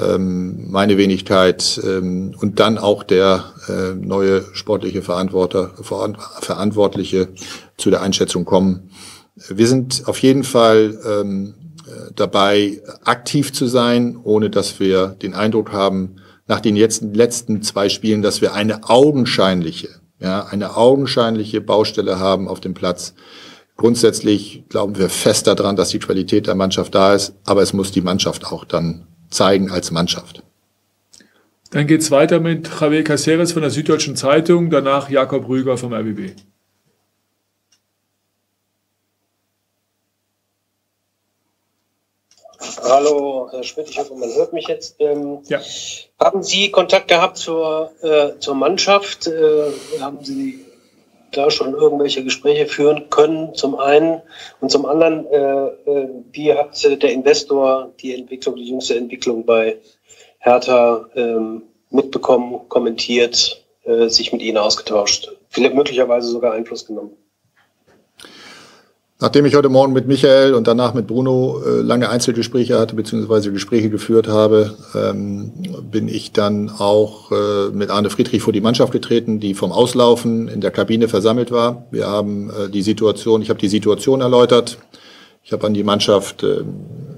ähm, 0.00 0.70
meine 0.70 0.96
Wenigkeit 0.96 1.80
ähm, 1.84 2.34
und 2.40 2.60
dann 2.60 2.78
auch 2.78 3.02
der 3.02 3.44
äh, 3.68 3.94
neue 3.94 4.44
sportliche 4.52 5.02
Verantworter, 5.02 5.72
Verantwortliche 5.82 7.28
zu 7.76 7.90
der 7.90 8.02
Einschätzung 8.02 8.44
kommen. 8.44 8.90
Wir 9.48 9.66
sind 9.66 10.04
auf 10.06 10.18
jeden 10.18 10.44
Fall 10.44 10.98
ähm, 11.06 11.54
dabei, 12.14 12.82
aktiv 13.04 13.52
zu 13.52 13.66
sein, 13.66 14.16
ohne 14.22 14.50
dass 14.50 14.80
wir 14.80 15.08
den 15.08 15.34
Eindruck 15.34 15.72
haben, 15.72 16.16
nach 16.46 16.60
den 16.60 16.76
letzten, 16.76 17.14
letzten 17.14 17.62
zwei 17.62 17.88
Spielen, 17.88 18.22
dass 18.22 18.40
wir 18.40 18.54
eine 18.54 18.88
augenscheinliche, 18.88 19.88
ja, 20.20 20.44
eine 20.44 20.76
augenscheinliche 20.76 21.60
Baustelle 21.60 22.18
haben 22.18 22.48
auf 22.48 22.60
dem 22.60 22.74
Platz. 22.74 23.14
Grundsätzlich 23.76 24.64
glauben 24.68 24.96
wir 24.98 25.08
fest 25.08 25.46
daran, 25.46 25.74
dass 25.74 25.88
die 25.88 25.98
Qualität 25.98 26.46
der 26.46 26.54
Mannschaft 26.54 26.94
da 26.94 27.14
ist, 27.14 27.34
aber 27.44 27.62
es 27.62 27.72
muss 27.72 27.90
die 27.90 28.02
Mannschaft 28.02 28.46
auch 28.46 28.64
dann 28.64 29.06
zeigen 29.34 29.70
als 29.70 29.90
Mannschaft. 29.90 30.42
Dann 31.70 31.86
geht's 31.86 32.10
weiter 32.10 32.40
mit 32.40 32.70
Javier 32.80 33.02
Caceres 33.02 33.52
von 33.52 33.62
der 33.62 33.70
Süddeutschen 33.70 34.16
Zeitung, 34.16 34.70
danach 34.70 35.10
Jakob 35.10 35.48
Rüger 35.48 35.76
vom 35.76 35.92
RBB. 35.92 36.36
Hallo, 42.82 43.48
Herr 43.50 43.62
Schmidt, 43.62 43.90
ich 43.90 43.98
hoffe, 43.98 44.14
man 44.14 44.32
hört 44.34 44.52
mich 44.52 44.68
jetzt. 44.68 44.96
Ähm, 45.00 45.38
ja. 45.48 45.60
Haben 46.20 46.42
Sie 46.42 46.70
Kontakt 46.70 47.08
gehabt 47.08 47.36
zur, 47.36 47.90
äh, 48.02 48.38
zur 48.38 48.54
Mannschaft? 48.54 49.26
Äh, 49.26 49.72
haben 50.00 50.24
Sie 50.24 50.64
da 51.36 51.50
schon 51.50 51.74
irgendwelche 51.74 52.24
Gespräche 52.24 52.66
führen 52.66 53.10
können, 53.10 53.54
zum 53.54 53.78
einen. 53.78 54.22
Und 54.60 54.70
zum 54.70 54.86
anderen, 54.86 55.26
äh, 55.26 55.66
äh, 55.66 56.08
wie 56.32 56.52
hat 56.52 56.82
der 56.84 57.12
Investor 57.12 57.92
die 58.00 58.14
Entwicklung, 58.14 58.56
die 58.56 58.68
jüngste 58.68 58.96
Entwicklung 58.96 59.44
bei 59.44 59.78
Hertha 60.38 61.08
ähm, 61.14 61.62
mitbekommen, 61.90 62.68
kommentiert, 62.68 63.64
äh, 63.84 64.08
sich 64.08 64.32
mit 64.32 64.42
Ihnen 64.42 64.58
ausgetauscht, 64.58 65.30
vielleicht 65.48 65.74
möglicherweise 65.74 66.28
sogar 66.28 66.52
Einfluss 66.52 66.86
genommen? 66.86 67.16
Nachdem 69.24 69.46
ich 69.46 69.54
heute 69.54 69.70
Morgen 69.70 69.94
mit 69.94 70.06
Michael 70.06 70.52
und 70.52 70.66
danach 70.66 70.92
mit 70.92 71.06
Bruno 71.06 71.62
äh, 71.64 71.80
lange 71.80 72.10
Einzelgespräche 72.10 72.78
hatte, 72.78 72.94
beziehungsweise 72.94 73.52
Gespräche 73.52 73.88
geführt 73.88 74.28
habe, 74.28 74.76
ähm, 74.94 75.50
bin 75.90 76.08
ich 76.08 76.32
dann 76.32 76.68
auch 76.68 77.32
äh, 77.32 77.70
mit 77.72 77.88
Arne 77.88 78.10
Friedrich 78.10 78.42
vor 78.42 78.52
die 78.52 78.60
Mannschaft 78.60 78.92
getreten, 78.92 79.40
die 79.40 79.54
vom 79.54 79.72
Auslaufen 79.72 80.48
in 80.48 80.60
der 80.60 80.70
Kabine 80.70 81.08
versammelt 81.08 81.50
war. 81.50 81.86
Wir 81.90 82.06
haben 82.06 82.50
äh, 82.50 82.68
die 82.68 82.82
Situation, 82.82 83.40
ich 83.40 83.48
habe 83.48 83.58
die 83.58 83.68
Situation 83.68 84.20
erläutert. 84.20 84.76
Ich 85.42 85.54
habe 85.54 85.66
an 85.66 85.72
die 85.72 85.84
Mannschaft 85.84 86.42
äh, 86.42 86.58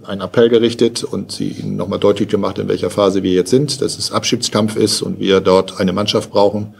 einen 0.04 0.20
Appell 0.20 0.48
gerichtet 0.48 1.02
und 1.02 1.32
sie 1.32 1.48
ihnen 1.48 1.74
nochmal 1.74 1.98
deutlich 1.98 2.28
gemacht, 2.28 2.60
in 2.60 2.68
welcher 2.68 2.90
Phase 2.90 3.24
wir 3.24 3.32
jetzt 3.32 3.50
sind, 3.50 3.82
dass 3.82 3.98
es 3.98 4.12
Abschiedskampf 4.12 4.76
ist 4.76 5.02
und 5.02 5.18
wir 5.18 5.40
dort 5.40 5.80
eine 5.80 5.92
Mannschaft 5.92 6.30
brauchen, 6.30 6.76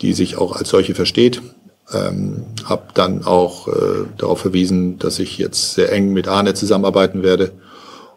die 0.00 0.14
sich 0.14 0.38
auch 0.38 0.56
als 0.56 0.70
solche 0.70 0.94
versteht. 0.94 1.42
Ähm, 1.94 2.44
habe 2.64 2.84
dann 2.94 3.24
auch 3.24 3.68
äh, 3.68 4.06
darauf 4.16 4.40
verwiesen, 4.40 4.98
dass 4.98 5.18
ich 5.18 5.38
jetzt 5.38 5.74
sehr 5.74 5.92
eng 5.92 6.12
mit 6.12 6.28
Arne 6.28 6.54
zusammenarbeiten 6.54 7.22
werde 7.22 7.52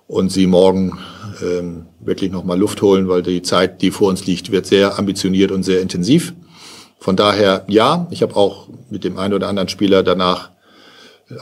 und 0.07 0.31
sie 0.31 0.47
morgen 0.47 0.99
ähm, 1.41 1.87
wirklich 1.99 2.31
nochmal 2.31 2.59
Luft 2.59 2.81
holen, 2.81 3.07
weil 3.07 3.21
die 3.21 3.41
Zeit, 3.41 3.81
die 3.81 3.91
vor 3.91 4.09
uns 4.09 4.25
liegt, 4.25 4.51
wird 4.51 4.65
sehr 4.65 4.97
ambitioniert 4.97 5.51
und 5.51 5.63
sehr 5.63 5.81
intensiv. 5.81 6.33
Von 6.99 7.15
daher 7.15 7.65
ja, 7.67 8.07
ich 8.11 8.21
habe 8.21 8.35
auch 8.35 8.67
mit 8.89 9.03
dem 9.03 9.17
einen 9.17 9.33
oder 9.33 9.47
anderen 9.47 9.69
Spieler 9.69 10.03
danach 10.03 10.49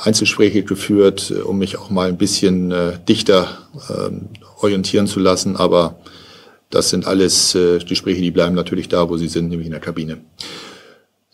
Einzelgespräche 0.01 0.63
geführt, 0.63 1.31
um 1.31 1.57
mich 1.57 1.77
auch 1.77 1.89
mal 1.89 2.07
ein 2.07 2.17
bisschen 2.17 2.71
äh, 2.71 2.99
dichter 3.07 3.47
ähm, 3.89 4.29
orientieren 4.61 5.07
zu 5.07 5.19
lassen. 5.19 5.57
Aber 5.57 5.99
das 6.69 6.89
sind 6.89 7.05
alles 7.05 7.53
äh, 7.55 7.79
Gespräche, 7.79 8.21
die 8.21 8.31
bleiben 8.31 8.55
natürlich 8.55 8.87
da, 8.87 9.09
wo 9.09 9.17
sie 9.17 9.27
sind, 9.27 9.49
nämlich 9.49 9.67
in 9.67 9.73
der 9.73 9.81
Kabine. 9.81 10.17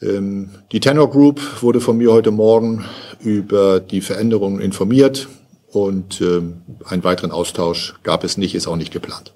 Ähm, 0.02 0.52
die 0.72 0.80
Tenor 0.80 1.10
Group 1.10 1.62
wurde 1.62 1.82
von 1.82 1.98
mir 1.98 2.12
heute 2.12 2.32
Morgen 2.32 2.86
über 3.20 3.80
die 3.80 4.02
Veränderungen 4.02 4.62
informiert 4.62 5.28
und 5.72 6.22
ähm, 6.22 6.62
einen 6.86 7.04
weiteren 7.04 7.32
Austausch 7.32 7.96
gab 8.04 8.24
es 8.24 8.38
nicht, 8.38 8.56
ist 8.56 8.68
auch 8.68 8.76
nicht 8.76 8.94
geplant. 8.94 9.34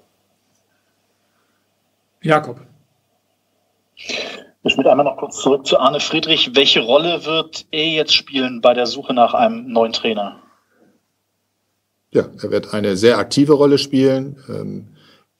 Jakob. 2.22 2.60
Ich 4.66 4.78
will 4.78 4.88
einmal 4.88 5.04
noch 5.04 5.18
kurz 5.18 5.42
zurück 5.42 5.66
zu 5.66 5.78
Arne 5.78 6.00
Friedrich. 6.00 6.54
Welche 6.54 6.80
Rolle 6.80 7.26
wird 7.26 7.66
er 7.70 7.86
jetzt 7.86 8.14
spielen 8.14 8.62
bei 8.62 8.72
der 8.72 8.86
Suche 8.86 9.12
nach 9.12 9.34
einem 9.34 9.70
neuen 9.70 9.92
Trainer? 9.92 10.40
Ja, 12.12 12.28
er 12.42 12.50
wird 12.50 12.72
eine 12.72 12.96
sehr 12.96 13.18
aktive 13.18 13.52
Rolle 13.52 13.76
spielen. 13.76 14.42
Ähm, 14.48 14.88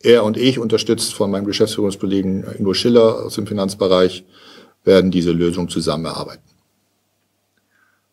er 0.01 0.25
und 0.25 0.37
ich, 0.37 0.59
unterstützt 0.59 1.15
von 1.15 1.31
meinem 1.31 1.47
Geschäftsführungskollegen 1.47 2.45
Ingo 2.59 2.75
Schiller 2.75 3.25
aus 3.25 3.37
dem 3.37 3.47
Finanzbereich, 3.47 4.25
werden 4.85 5.11
diese 5.11 5.33
Lösung 5.33 5.69
zusammen 5.69 6.05
erarbeiten. 6.05 6.43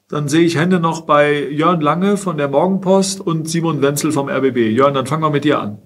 Dann 0.09 0.27
sehe 0.27 0.41
ich 0.41 0.57
Hände 0.57 0.79
noch 0.79 1.01
bei 1.01 1.47
Jörn 1.49 1.79
Lange 1.79 2.17
von 2.17 2.37
der 2.37 2.49
Morgenpost 2.49 3.21
und 3.21 3.49
Simon 3.49 3.81
Wenzel 3.81 4.11
vom 4.11 4.27
RBB. 4.27 4.57
Jörn, 4.57 4.93
dann 4.93 5.07
fangen 5.07 5.23
wir 5.23 5.29
mit 5.29 5.45
dir 5.45 5.59
an. 5.59 5.77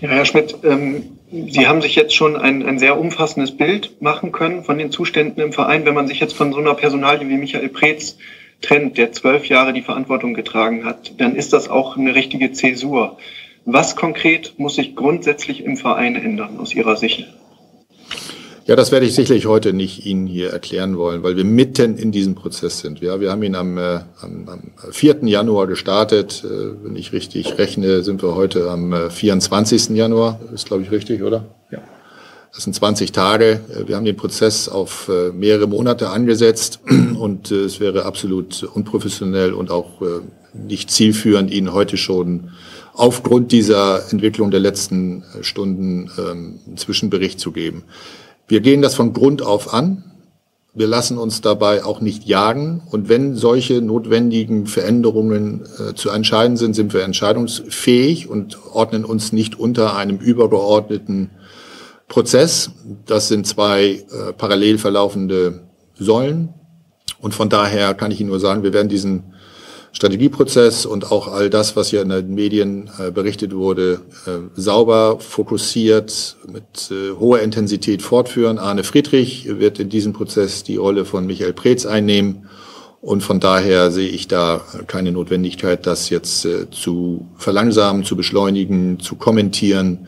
Ja, 0.00 0.08
Herr 0.08 0.24
Schmidt, 0.24 0.58
ähm, 0.62 1.04
Sie 1.32 1.66
haben 1.66 1.80
sich 1.80 1.94
jetzt 1.94 2.14
schon 2.14 2.36
ein, 2.36 2.62
ein 2.62 2.78
sehr 2.78 3.00
umfassendes 3.00 3.56
Bild 3.56 4.02
machen 4.02 4.32
können 4.32 4.64
von 4.64 4.76
den 4.76 4.90
Zuständen 4.90 5.42
im 5.42 5.54
Verein. 5.54 5.86
Wenn 5.86 5.94
man 5.94 6.06
sich 6.06 6.20
jetzt 6.20 6.34
von 6.34 6.52
so 6.52 6.58
einer 6.58 6.74
Personalie 6.74 7.26
wie 7.26 7.38
Michael 7.38 7.70
Preetz 7.70 8.18
trennt, 8.60 8.98
der 8.98 9.12
zwölf 9.12 9.46
Jahre 9.46 9.72
die 9.72 9.80
Verantwortung 9.80 10.34
getragen 10.34 10.84
hat, 10.84 11.18
dann 11.18 11.34
ist 11.34 11.54
das 11.54 11.70
auch 11.70 11.96
eine 11.96 12.14
richtige 12.14 12.52
Zäsur. 12.52 13.16
Was 13.64 13.96
konkret 13.96 14.54
muss 14.58 14.74
sich 14.74 14.94
grundsätzlich 14.94 15.64
im 15.64 15.78
Verein 15.78 16.16
ändern 16.16 16.58
aus 16.58 16.74
Ihrer 16.74 16.96
Sicht? 16.96 17.26
Ja, 18.64 18.76
das 18.76 18.92
werde 18.92 19.06
ich 19.06 19.14
sicherlich 19.14 19.46
heute 19.46 19.72
nicht 19.72 20.06
Ihnen 20.06 20.28
hier 20.28 20.50
erklären 20.50 20.96
wollen, 20.96 21.24
weil 21.24 21.36
wir 21.36 21.44
mitten 21.44 21.96
in 21.96 22.12
diesem 22.12 22.36
Prozess 22.36 22.78
sind. 22.78 23.00
Ja, 23.00 23.20
wir 23.20 23.32
haben 23.32 23.42
ihn 23.42 23.56
am, 23.56 23.76
äh, 23.76 24.00
am, 24.20 24.48
am 24.48 24.72
4. 24.92 25.24
Januar 25.24 25.66
gestartet. 25.66 26.44
Äh, 26.44 26.84
wenn 26.84 26.94
ich 26.94 27.12
richtig 27.12 27.58
rechne, 27.58 28.04
sind 28.04 28.22
wir 28.22 28.36
heute 28.36 28.70
am 28.70 28.92
äh, 28.92 29.10
24. 29.10 29.90
Januar. 29.90 30.38
Ist, 30.54 30.66
glaube 30.66 30.84
ich, 30.84 30.92
richtig, 30.92 31.22
oder? 31.22 31.44
Ja. 31.72 31.80
Das 32.54 32.62
sind 32.62 32.74
20 32.74 33.10
Tage. 33.10 33.60
Äh, 33.68 33.88
wir 33.88 33.96
haben 33.96 34.04
den 34.04 34.16
Prozess 34.16 34.68
auf 34.68 35.08
äh, 35.08 35.32
mehrere 35.32 35.66
Monate 35.66 36.10
angesetzt 36.10 36.78
und 37.18 37.50
äh, 37.50 37.64
es 37.64 37.80
wäre 37.80 38.04
absolut 38.04 38.62
unprofessionell 38.62 39.54
und 39.54 39.72
auch 39.72 40.00
nicht 40.52 40.90
zielführend, 40.90 41.50
Ihnen 41.50 41.72
heute 41.72 41.96
schon 41.96 42.50
aufgrund 42.94 43.52
dieser 43.52 44.10
Entwicklung 44.12 44.50
der 44.50 44.60
letzten 44.60 45.24
Stunden 45.40 46.10
ähm, 46.18 46.60
einen 46.66 46.76
Zwischenbericht 46.76 47.40
zu 47.40 47.50
geben. 47.50 47.84
Wir 48.52 48.60
gehen 48.60 48.82
das 48.82 48.94
von 48.94 49.14
Grund 49.14 49.40
auf 49.40 49.72
an. 49.72 50.04
Wir 50.74 50.86
lassen 50.86 51.16
uns 51.16 51.40
dabei 51.40 51.86
auch 51.86 52.02
nicht 52.02 52.26
jagen. 52.26 52.82
Und 52.90 53.08
wenn 53.08 53.34
solche 53.34 53.80
notwendigen 53.80 54.66
Veränderungen 54.66 55.64
äh, 55.78 55.94
zu 55.94 56.10
entscheiden 56.10 56.58
sind, 56.58 56.74
sind 56.74 56.92
wir 56.92 57.02
entscheidungsfähig 57.02 58.28
und 58.28 58.58
ordnen 58.74 59.06
uns 59.06 59.32
nicht 59.32 59.58
unter 59.58 59.96
einem 59.96 60.18
übergeordneten 60.18 61.30
Prozess. 62.08 62.72
Das 63.06 63.28
sind 63.28 63.46
zwei 63.46 63.84
äh, 63.84 64.34
parallel 64.36 64.76
verlaufende 64.76 65.62
Säulen. 65.94 66.50
Und 67.22 67.32
von 67.34 67.48
daher 67.48 67.94
kann 67.94 68.10
ich 68.10 68.20
Ihnen 68.20 68.28
nur 68.28 68.38
sagen, 68.38 68.62
wir 68.64 68.74
werden 68.74 68.90
diesen 68.90 69.31
Strategieprozess 69.92 70.86
und 70.86 71.12
auch 71.12 71.28
all 71.28 71.50
das, 71.50 71.76
was 71.76 71.90
hier 71.90 72.02
in 72.02 72.08
den 72.08 72.34
Medien 72.34 72.90
äh, 72.98 73.10
berichtet 73.10 73.54
wurde, 73.54 74.00
äh, 74.26 74.30
sauber, 74.54 75.18
fokussiert, 75.20 76.36
mit 76.50 76.90
äh, 76.90 77.12
hoher 77.18 77.40
Intensität 77.40 78.00
fortführen. 78.00 78.58
Arne 78.58 78.84
Friedrich 78.84 79.46
wird 79.58 79.78
in 79.78 79.90
diesem 79.90 80.14
Prozess 80.14 80.64
die 80.64 80.76
Rolle 80.76 81.04
von 81.04 81.26
Michael 81.26 81.52
Preetz 81.52 81.84
einnehmen. 81.84 82.48
Und 83.02 83.22
von 83.22 83.40
daher 83.40 83.90
sehe 83.90 84.08
ich 84.08 84.28
da 84.28 84.60
keine 84.86 85.10
Notwendigkeit, 85.10 85.86
das 85.88 86.08
jetzt 86.08 86.46
zu 86.70 87.26
verlangsamen, 87.36 88.04
zu 88.04 88.14
beschleunigen, 88.14 89.00
zu 89.00 89.16
kommentieren. 89.16 90.06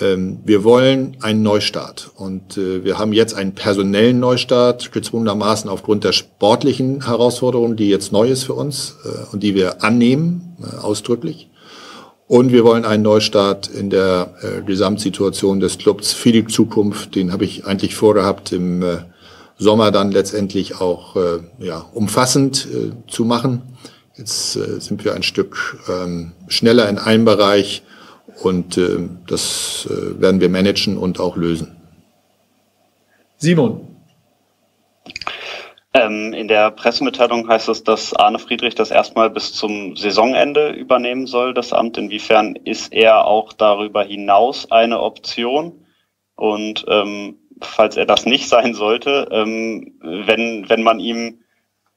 Ähm, 0.00 0.40
wir 0.44 0.64
wollen 0.64 1.16
einen 1.20 1.42
Neustart 1.42 2.10
und 2.16 2.56
äh, 2.56 2.84
wir 2.84 2.98
haben 2.98 3.12
jetzt 3.12 3.34
einen 3.34 3.54
personellen 3.54 4.20
Neustart, 4.20 4.92
gezwungenermaßen 4.92 5.68
aufgrund 5.68 6.04
der 6.04 6.12
sportlichen 6.12 7.06
Herausforderungen, 7.06 7.76
die 7.76 7.88
jetzt 7.88 8.12
neu 8.12 8.28
ist 8.28 8.44
für 8.44 8.54
uns 8.54 8.96
äh, 9.04 9.32
und 9.32 9.42
die 9.42 9.54
wir 9.54 9.82
annehmen, 9.82 10.56
äh, 10.62 10.76
ausdrücklich. 10.76 11.50
Und 12.28 12.52
wir 12.52 12.62
wollen 12.62 12.84
einen 12.84 13.04
Neustart 13.04 13.68
in 13.68 13.88
der 13.88 14.34
Gesamtsituation 14.66 15.60
des 15.60 15.78
Clubs 15.78 16.12
für 16.12 16.30
die 16.30 16.46
Zukunft. 16.46 17.14
Den 17.14 17.32
habe 17.32 17.46
ich 17.46 17.64
eigentlich 17.64 17.94
vorgehabt, 17.94 18.52
im 18.52 18.84
Sommer 19.56 19.90
dann 19.92 20.12
letztendlich 20.12 20.78
auch 20.78 21.16
ja, 21.58 21.86
umfassend 21.94 22.68
zu 23.06 23.24
machen. 23.24 23.62
Jetzt 24.14 24.52
sind 24.52 25.06
wir 25.06 25.14
ein 25.14 25.22
Stück 25.22 25.78
ähm, 25.88 26.32
schneller 26.48 26.90
in 26.90 26.98
einem 26.98 27.24
Bereich 27.24 27.82
und 28.42 28.76
äh, 28.76 29.08
das 29.26 29.88
äh, 29.90 30.20
werden 30.20 30.40
wir 30.40 30.48
managen 30.48 30.96
und 30.96 31.20
auch 31.20 31.36
lösen. 31.36 31.76
Simon. 33.36 33.86
Ähm, 35.94 36.32
in 36.32 36.48
der 36.48 36.70
Pressemitteilung 36.70 37.48
heißt 37.48 37.68
es, 37.68 37.82
dass 37.82 38.14
Arne 38.14 38.38
Friedrich 38.38 38.74
das 38.74 38.90
erstmal 38.90 39.30
bis 39.30 39.54
zum 39.54 39.96
Saisonende 39.96 40.70
übernehmen 40.70 41.26
soll, 41.26 41.54
das 41.54 41.72
Amt. 41.72 41.96
Inwiefern 41.96 42.56
ist 42.56 42.92
er 42.92 43.24
auch 43.24 43.52
darüber 43.52 44.02
hinaus 44.02 44.70
eine 44.70 45.00
Option? 45.00 45.84
Und 46.36 46.84
ähm, 46.88 47.38
falls 47.60 47.96
er 47.96 48.06
das 48.06 48.26
nicht 48.26 48.48
sein 48.48 48.74
sollte, 48.74 49.28
ähm, 49.30 49.98
wenn, 50.02 50.68
wenn 50.68 50.82
man 50.82 51.00
ihm 51.00 51.40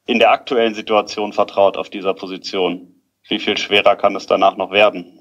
in 0.08 0.20
der 0.20 0.32
aktuellen 0.32 0.74
Situation 0.74 1.34
vertraut 1.34 1.78
auf 1.78 1.90
dieser 1.90 2.14
Position, 2.14 2.96
wie 3.28 3.40
viel 3.40 3.58
schwerer 3.58 3.96
kann 3.96 4.16
es 4.16 4.26
danach 4.26 4.58
noch 4.58 4.72
werden? 4.72 5.21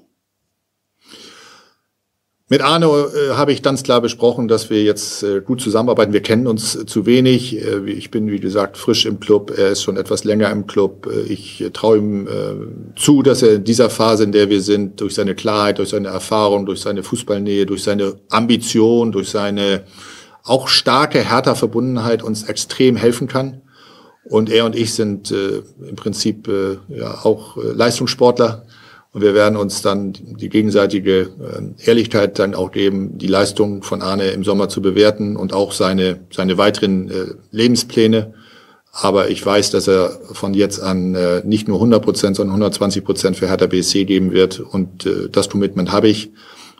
Mit 2.51 2.59
Arno 2.59 3.05
äh, 3.07 3.29
habe 3.35 3.53
ich 3.53 3.63
ganz 3.63 3.81
klar 3.81 4.01
besprochen, 4.01 4.49
dass 4.49 4.69
wir 4.69 4.83
jetzt 4.83 5.23
äh, 5.23 5.39
gut 5.39 5.61
zusammenarbeiten. 5.61 6.11
Wir 6.11 6.21
kennen 6.21 6.47
uns 6.47 6.75
äh, 6.75 6.85
zu 6.85 7.05
wenig. 7.05 7.55
Äh, 7.55 7.89
ich 7.89 8.11
bin, 8.11 8.29
wie 8.29 8.41
gesagt, 8.41 8.75
frisch 8.75 9.05
im 9.05 9.21
Club. 9.21 9.53
Er 9.57 9.69
ist 9.69 9.83
schon 9.83 9.95
etwas 9.95 10.25
länger 10.25 10.51
im 10.51 10.67
Club. 10.67 11.07
Äh, 11.09 11.31
ich 11.31 11.63
traue 11.71 11.99
ihm 11.99 12.27
äh, 12.27 12.99
zu, 12.99 13.21
dass 13.21 13.41
er 13.41 13.53
in 13.53 13.63
dieser 13.63 13.89
Phase, 13.89 14.25
in 14.25 14.33
der 14.33 14.49
wir 14.49 14.61
sind, 14.61 14.99
durch 14.99 15.13
seine 15.13 15.33
Klarheit, 15.33 15.77
durch 15.77 15.91
seine 15.91 16.09
Erfahrung, 16.09 16.65
durch 16.65 16.81
seine 16.81 17.03
Fußballnähe, 17.03 17.65
durch 17.65 17.83
seine 17.83 18.19
Ambition, 18.29 19.13
durch 19.13 19.29
seine 19.29 19.85
auch 20.43 20.67
starke 20.67 21.19
Hertha-Verbundenheit 21.19 22.21
uns 22.21 22.43
extrem 22.43 22.97
helfen 22.97 23.29
kann. 23.29 23.61
Und 24.25 24.49
er 24.49 24.65
und 24.65 24.75
ich 24.75 24.93
sind 24.93 25.31
äh, 25.31 25.61
im 25.87 25.95
Prinzip 25.95 26.49
äh, 26.49 26.79
ja 26.89 27.23
auch 27.23 27.55
äh, 27.55 27.71
Leistungssportler 27.71 28.65
und 29.13 29.21
wir 29.21 29.33
werden 29.33 29.57
uns 29.57 29.81
dann 29.81 30.13
die 30.13 30.47
gegenseitige 30.47 31.21
äh, 31.21 31.85
Ehrlichkeit 31.85 32.39
dann 32.39 32.55
auch 32.55 32.71
geben, 32.71 33.17
die 33.17 33.27
Leistung 33.27 33.83
von 33.83 34.01
Arne 34.01 34.27
im 34.27 34.45
Sommer 34.45 34.69
zu 34.69 34.81
bewerten 34.81 35.35
und 35.35 35.51
auch 35.51 35.73
seine, 35.73 36.21
seine 36.31 36.57
weiteren 36.57 37.09
äh, 37.09 37.25
Lebenspläne. 37.51 38.33
Aber 38.93 39.29
ich 39.29 39.45
weiß, 39.45 39.71
dass 39.71 39.87
er 39.87 40.17
von 40.31 40.53
jetzt 40.53 40.81
an 40.81 41.15
äh, 41.15 41.41
nicht 41.45 41.67
nur 41.67 41.77
100 41.77 42.01
Prozent, 42.01 42.35
sondern 42.37 42.53
120 42.53 43.03
Prozent 43.03 43.37
für 43.37 43.49
Hertha 43.49 43.67
BSC 43.67 44.05
geben 44.05 44.31
wird. 44.31 44.59
Und 44.59 45.09
das 45.31 45.49
Commitment 45.49 45.91
habe 45.91 46.09
ich. 46.09 46.31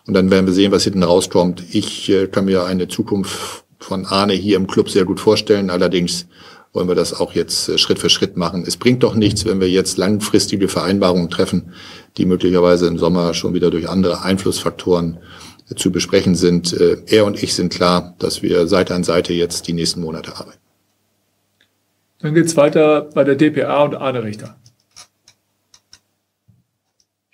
Und 0.08 0.14
dann 0.14 0.32
werden 0.32 0.46
wir 0.46 0.54
sehen, 0.54 0.72
was 0.72 0.84
hinten 0.84 1.04
rauskommt. 1.04 1.64
Ich 1.72 2.12
kann 2.32 2.46
mir 2.46 2.66
eine 2.66 2.88
Zukunft 2.88 3.64
von 3.80 4.06
Arne 4.06 4.34
hier 4.34 4.58
im 4.58 4.68
Club 4.68 4.90
sehr 4.90 5.06
gut 5.06 5.20
vorstellen. 5.20 5.70
Allerdings 5.70 6.28
wollen 6.74 6.88
wir 6.88 6.96
das 6.96 7.14
auch 7.14 7.34
jetzt 7.34 7.80
Schritt 7.80 8.00
für 8.00 8.10
Schritt 8.10 8.38
machen. 8.38 8.64
Es 8.66 8.78
bringt 8.78 9.04
doch 9.04 9.14
nichts, 9.14 9.46
wenn 9.46 9.60
wir 9.60 9.70
jetzt 9.70 9.98
langfristige 9.98 10.68
Vereinbarungen 10.68 11.30
treffen, 11.30 11.74
die 12.18 12.26
möglicherweise 12.26 12.88
im 12.88 12.98
Sommer 12.98 13.34
schon 13.34 13.54
wieder 13.54 13.72
durch 13.72 13.90
andere 13.90 14.22
Einflussfaktoren 14.22 15.20
zu 15.76 15.92
besprechen 15.92 16.36
sind. 16.36 16.74
Äh, 16.74 16.98
er 17.08 17.26
und 17.26 17.42
ich 17.42 17.54
sind 17.54 17.74
klar, 17.74 18.16
dass 18.20 18.42
wir 18.42 18.68
Seite 18.68 18.96
an 18.96 19.04
Seite 19.04 19.34
jetzt 19.34 19.68
die 19.68 19.74
nächsten 19.74 20.02
Monate 20.02 20.36
arbeiten. 20.36 20.60
Dann 22.20 22.34
geht's 22.34 22.56
weiter 22.56 23.10
bei 23.14 23.24
der 23.24 23.36
DPA 23.36 23.84
und 23.84 23.96
Arne 23.96 24.24
Richter. 24.24 24.56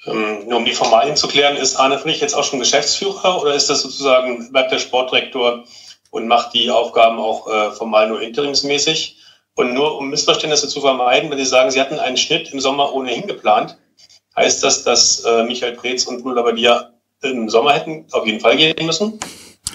Ähm, 0.06 0.48
nur 0.48 0.60
um 0.60 0.66
die 0.66 0.72
Formalien 0.72 1.18
zu 1.18 1.28
klären, 1.28 1.58
ist 1.58 1.76
Arne 1.76 2.00
Friedrich 2.00 2.22
jetzt 2.22 2.36
auch 2.36 2.44
schon 2.44 2.60
Geschäftsführer 2.60 3.42
oder 3.42 3.54
ist 3.54 3.70
das 3.70 3.82
sozusagen, 3.82 4.52
bleibt 4.52 4.72
der 4.72 4.80
Sportdirektor 4.80 5.66
und 6.12 6.28
macht 6.28 6.54
die 6.54 6.72
Aufgaben 6.72 7.20
auch 7.20 7.48
äh, 7.48 7.72
formal 7.72 8.08
nur 8.08 8.22
interimsmäßig? 8.22 9.18
Und 9.58 9.74
nur 9.74 9.98
um 9.98 10.10
Missverständnisse 10.10 10.70
zu 10.70 10.80
vermeiden, 10.80 11.30
wenn 11.30 11.38
Sie 11.38 11.46
sagen, 11.46 11.72
Sie 11.72 11.82
hatten 11.82 12.00
einen 12.00 12.16
Schnitt 12.16 12.54
im 12.54 12.62
Sommer 12.62 12.94
ohnehin 12.94 13.28
geplant, 13.28 13.78
Heißt 14.38 14.64
das, 14.64 14.84
dass 14.84 15.24
äh, 15.26 15.44
Michael 15.46 15.74
Preetz 15.74 16.06
und 16.06 16.22
Bruno 16.22 16.36
Labbadia 16.36 16.92
im 17.24 17.50
Sommer 17.50 17.74
hätten 17.74 18.06
auf 18.12 18.28
jeden 18.28 18.40
Fall 18.40 18.56
gehen 18.56 18.86
müssen? 18.86 19.14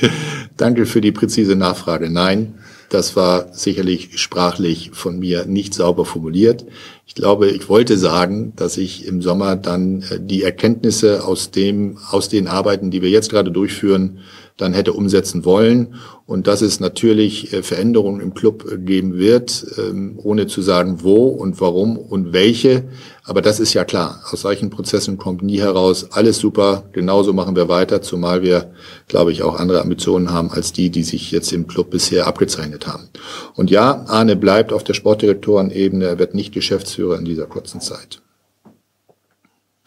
Danke 0.56 0.86
für 0.86 1.00
die 1.00 1.10
präzise 1.10 1.56
Nachfrage. 1.56 2.08
Nein, 2.08 2.60
das 2.88 3.16
war 3.16 3.52
sicherlich 3.52 4.20
sprachlich 4.20 4.92
von 4.94 5.18
mir 5.18 5.46
nicht 5.46 5.74
sauber 5.74 6.04
formuliert. 6.04 6.64
Ich 7.06 7.16
glaube, 7.16 7.50
ich 7.50 7.68
wollte 7.68 7.98
sagen, 7.98 8.52
dass 8.54 8.76
ich 8.76 9.04
im 9.04 9.20
Sommer 9.20 9.56
dann 9.56 10.02
äh, 10.02 10.20
die 10.20 10.44
Erkenntnisse 10.44 11.24
aus 11.24 11.50
dem, 11.50 11.98
aus 12.12 12.28
den 12.28 12.46
Arbeiten, 12.46 12.92
die 12.92 13.02
wir 13.02 13.10
jetzt 13.10 13.30
gerade 13.30 13.50
durchführen, 13.50 14.20
dann 14.62 14.72
hätte 14.72 14.92
umsetzen 14.92 15.44
wollen 15.44 15.96
und 16.25 16.46
dass 16.46 16.62
es 16.62 16.81
natürlich 16.81 17.53
äh, 17.53 17.62
Veränderungen 17.62 18.20
im 18.20 18.33
Club 18.33 18.64
äh, 18.70 18.79
geben 18.79 19.18
wird, 19.18 19.66
ähm, 19.77 20.18
ohne 20.22 20.46
zu 20.46 20.62
sagen, 20.62 21.03
wo 21.03 21.27
und 21.27 21.61
warum 21.61 21.98
und 21.98 22.33
welche. 22.33 22.85
Aber 23.25 23.42
das 23.42 23.61
ist 23.61 23.75
ja 23.75 23.85
klar. 23.85 24.22
Aus 24.31 24.42
solchen 24.42 24.70
Prozessen 24.70 25.18
kommt 25.18 25.42
nie 25.42 25.61
heraus, 25.61 26.12
alles 26.12 26.38
super, 26.38 26.85
genauso 26.92 27.33
machen 27.33 27.57
wir 27.57 27.68
weiter, 27.68 28.03
zumal 28.03 28.42
wir, 28.42 28.72
glaube 29.09 29.33
ich, 29.33 29.42
auch 29.42 29.59
andere 29.59 29.83
Ambitionen 29.83 30.31
haben 30.31 30.51
als 30.51 30.72
die, 30.72 30.90
die 30.90 31.03
sich 31.03 31.33
jetzt 31.33 31.53
im 31.53 31.66
Club 31.66 31.90
bisher 31.90 32.27
abgezeichnet 32.27 32.87
haben. 32.87 33.09
Und 33.55 33.70
ja, 33.70 34.05
Arne 34.07 34.37
bleibt 34.37 34.72
auf 34.72 34.85
der 34.85 34.94
Sportdirektorenebene, 34.94 36.07
er 36.07 36.18
wird 36.18 36.35
nicht 36.35 36.55
Geschäftsführer 36.55 37.18
in 37.18 37.25
dieser 37.25 37.46
kurzen 37.46 37.81
Zeit. 37.81 38.22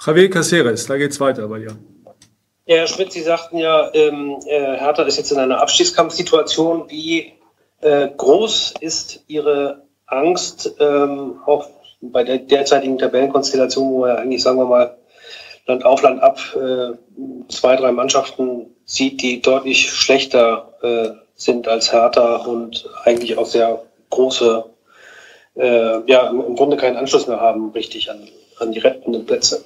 Javier 0.05 0.29
Caceres, 0.29 0.85
da 0.85 0.97
geht's 0.97 1.19
weiter 1.19 1.47
bei 1.47 1.59
dir. 1.59 1.77
Ja, 2.67 2.77
Herr 2.77 2.87
Schmidt, 2.87 3.13
Sie 3.13 3.21
sagten 3.21 3.59
ja, 3.59 3.93
ähm, 3.93 4.39
äh, 4.47 4.77
Hertha 4.77 5.03
ist 5.03 5.17
jetzt 5.17 5.31
in 5.31 5.37
einer 5.37 5.61
Abstiegskampfsituation. 5.61 6.89
Wie 6.89 7.33
äh, 7.81 8.07
groß 8.17 8.73
ist 8.79 9.23
Ihre 9.27 9.83
Angst, 10.07 10.73
ähm, 10.79 11.41
auch 11.45 11.69
bei 12.01 12.23
der 12.23 12.39
derzeitigen 12.39 12.97
Tabellenkonstellation, 12.97 13.91
wo 13.91 13.99
man 13.99 14.17
eigentlich, 14.17 14.41
sagen 14.41 14.57
wir 14.57 14.65
mal, 14.65 14.97
Land 15.67 15.85
auf, 15.85 16.01
Land 16.01 16.23
ab 16.23 16.39
äh, 16.55 16.97
zwei, 17.49 17.75
drei 17.75 17.91
Mannschaften 17.91 18.75
sieht, 18.83 19.21
die 19.21 19.43
deutlich 19.43 19.91
schlechter 19.91 20.73
äh, 20.81 21.09
sind 21.35 21.67
als 21.67 21.93
Hertha 21.93 22.37
und 22.37 22.89
eigentlich 23.03 23.37
auch 23.37 23.45
sehr 23.45 23.83
große, 24.09 24.65
äh, 25.55 26.11
ja, 26.11 26.29
im 26.31 26.55
Grunde 26.55 26.77
keinen 26.77 26.97
Anschluss 26.97 27.27
mehr 27.27 27.39
haben, 27.39 27.69
richtig 27.73 28.09
an, 28.09 28.27
an 28.57 28.71
die 28.71 28.79
rettenden 28.79 29.23
Plätze. 29.27 29.63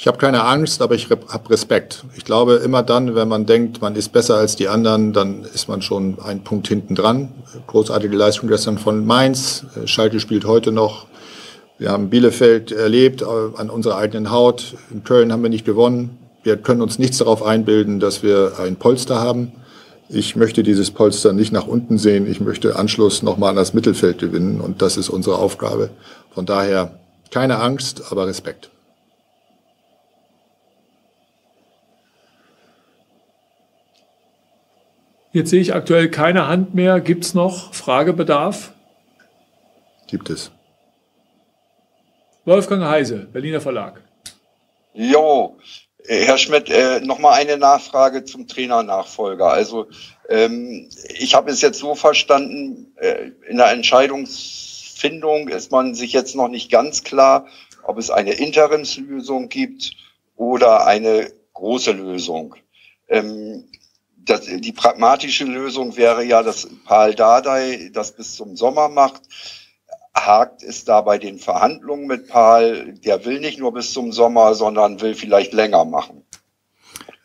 Ich 0.00 0.06
habe 0.06 0.16
keine 0.16 0.44
Angst, 0.44 0.80
aber 0.80 0.94
ich 0.94 1.10
habe 1.10 1.50
Respekt. 1.50 2.04
Ich 2.16 2.24
glaube, 2.24 2.54
immer 2.54 2.84
dann, 2.84 3.16
wenn 3.16 3.26
man 3.26 3.46
denkt, 3.46 3.80
man 3.80 3.96
ist 3.96 4.12
besser 4.12 4.36
als 4.36 4.54
die 4.54 4.68
anderen, 4.68 5.12
dann 5.12 5.42
ist 5.42 5.68
man 5.68 5.82
schon 5.82 6.20
einen 6.20 6.44
Punkt 6.44 6.68
hinten 6.68 6.94
dran. 6.94 7.30
Großartige 7.66 8.16
Leistung 8.16 8.48
gestern 8.48 8.78
von 8.78 9.04
Mainz. 9.04 9.66
Schalke 9.86 10.20
spielt 10.20 10.44
heute 10.44 10.70
noch. 10.70 11.06
Wir 11.78 11.90
haben 11.90 12.10
Bielefeld 12.10 12.70
erlebt 12.70 13.22
äh, 13.22 13.24
an 13.56 13.70
unserer 13.70 13.96
eigenen 13.96 14.30
Haut. 14.30 14.76
In 14.92 15.02
Köln 15.02 15.32
haben 15.32 15.42
wir 15.42 15.50
nicht 15.50 15.64
gewonnen. 15.64 16.16
Wir 16.44 16.56
können 16.58 16.80
uns 16.80 17.00
nichts 17.00 17.18
darauf 17.18 17.42
einbilden, 17.42 17.98
dass 17.98 18.22
wir 18.22 18.52
ein 18.60 18.76
Polster 18.76 19.20
haben. 19.20 19.50
Ich 20.08 20.36
möchte 20.36 20.62
dieses 20.62 20.92
Polster 20.92 21.32
nicht 21.32 21.50
nach 21.50 21.66
unten 21.66 21.98
sehen. 21.98 22.30
Ich 22.30 22.40
möchte 22.40 22.76
Anschluss 22.76 23.24
nochmal 23.24 23.50
an 23.50 23.56
das 23.56 23.74
Mittelfeld 23.74 24.18
gewinnen. 24.18 24.60
Und 24.60 24.80
das 24.80 24.96
ist 24.96 25.08
unsere 25.08 25.38
Aufgabe. 25.38 25.90
Von 26.30 26.46
daher 26.46 27.00
keine 27.32 27.58
Angst, 27.58 28.12
aber 28.12 28.28
Respekt. 28.28 28.70
Jetzt 35.32 35.50
sehe 35.50 35.60
ich 35.60 35.74
aktuell 35.74 36.10
keine 36.10 36.48
Hand 36.48 36.74
mehr. 36.74 37.00
Gibt 37.00 37.24
es 37.24 37.34
noch 37.34 37.74
Fragebedarf? 37.74 38.72
Gibt 40.06 40.30
es. 40.30 40.50
Wolfgang 42.46 42.84
Heise, 42.84 43.28
Berliner 43.30 43.60
Verlag. 43.60 44.02
Jo, 44.94 45.58
Herr 46.06 46.38
Schmidt, 46.38 46.70
äh, 46.70 47.00
nochmal 47.00 47.34
eine 47.34 47.58
Nachfrage 47.58 48.24
zum 48.24 48.48
Trainernachfolger. 48.48 49.50
Also 49.50 49.88
ähm, 50.30 50.88
ich 51.10 51.34
habe 51.34 51.50
es 51.50 51.60
jetzt 51.60 51.78
so 51.78 51.94
verstanden, 51.94 52.94
äh, 52.96 53.32
in 53.48 53.58
der 53.58 53.70
Entscheidungsfindung 53.70 55.48
ist 55.48 55.70
man 55.70 55.94
sich 55.94 56.14
jetzt 56.14 56.34
noch 56.34 56.48
nicht 56.48 56.70
ganz 56.70 57.04
klar, 57.04 57.46
ob 57.82 57.98
es 57.98 58.10
eine 58.10 58.32
Interimslösung 58.32 59.50
gibt 59.50 59.92
oder 60.34 60.86
eine 60.86 61.30
große 61.52 61.92
Lösung. 61.92 62.54
Ähm, 63.08 63.64
das, 64.28 64.42
die 64.46 64.72
pragmatische 64.72 65.44
Lösung 65.44 65.96
wäre 65.96 66.24
ja, 66.24 66.42
dass 66.42 66.68
Paul 66.84 67.14
Dardai 67.14 67.90
das 67.92 68.12
bis 68.12 68.34
zum 68.34 68.56
Sommer 68.56 68.88
macht. 68.88 69.22
Hakt 70.14 70.62
es 70.62 70.84
da 70.84 71.00
bei 71.00 71.18
den 71.18 71.38
Verhandlungen 71.38 72.06
mit 72.06 72.28
Paul, 72.28 72.94
der 73.04 73.24
will 73.24 73.40
nicht 73.40 73.58
nur 73.58 73.72
bis 73.72 73.92
zum 73.92 74.12
Sommer, 74.12 74.54
sondern 74.54 75.00
will 75.00 75.14
vielleicht 75.14 75.52
länger 75.52 75.84
machen. 75.84 76.22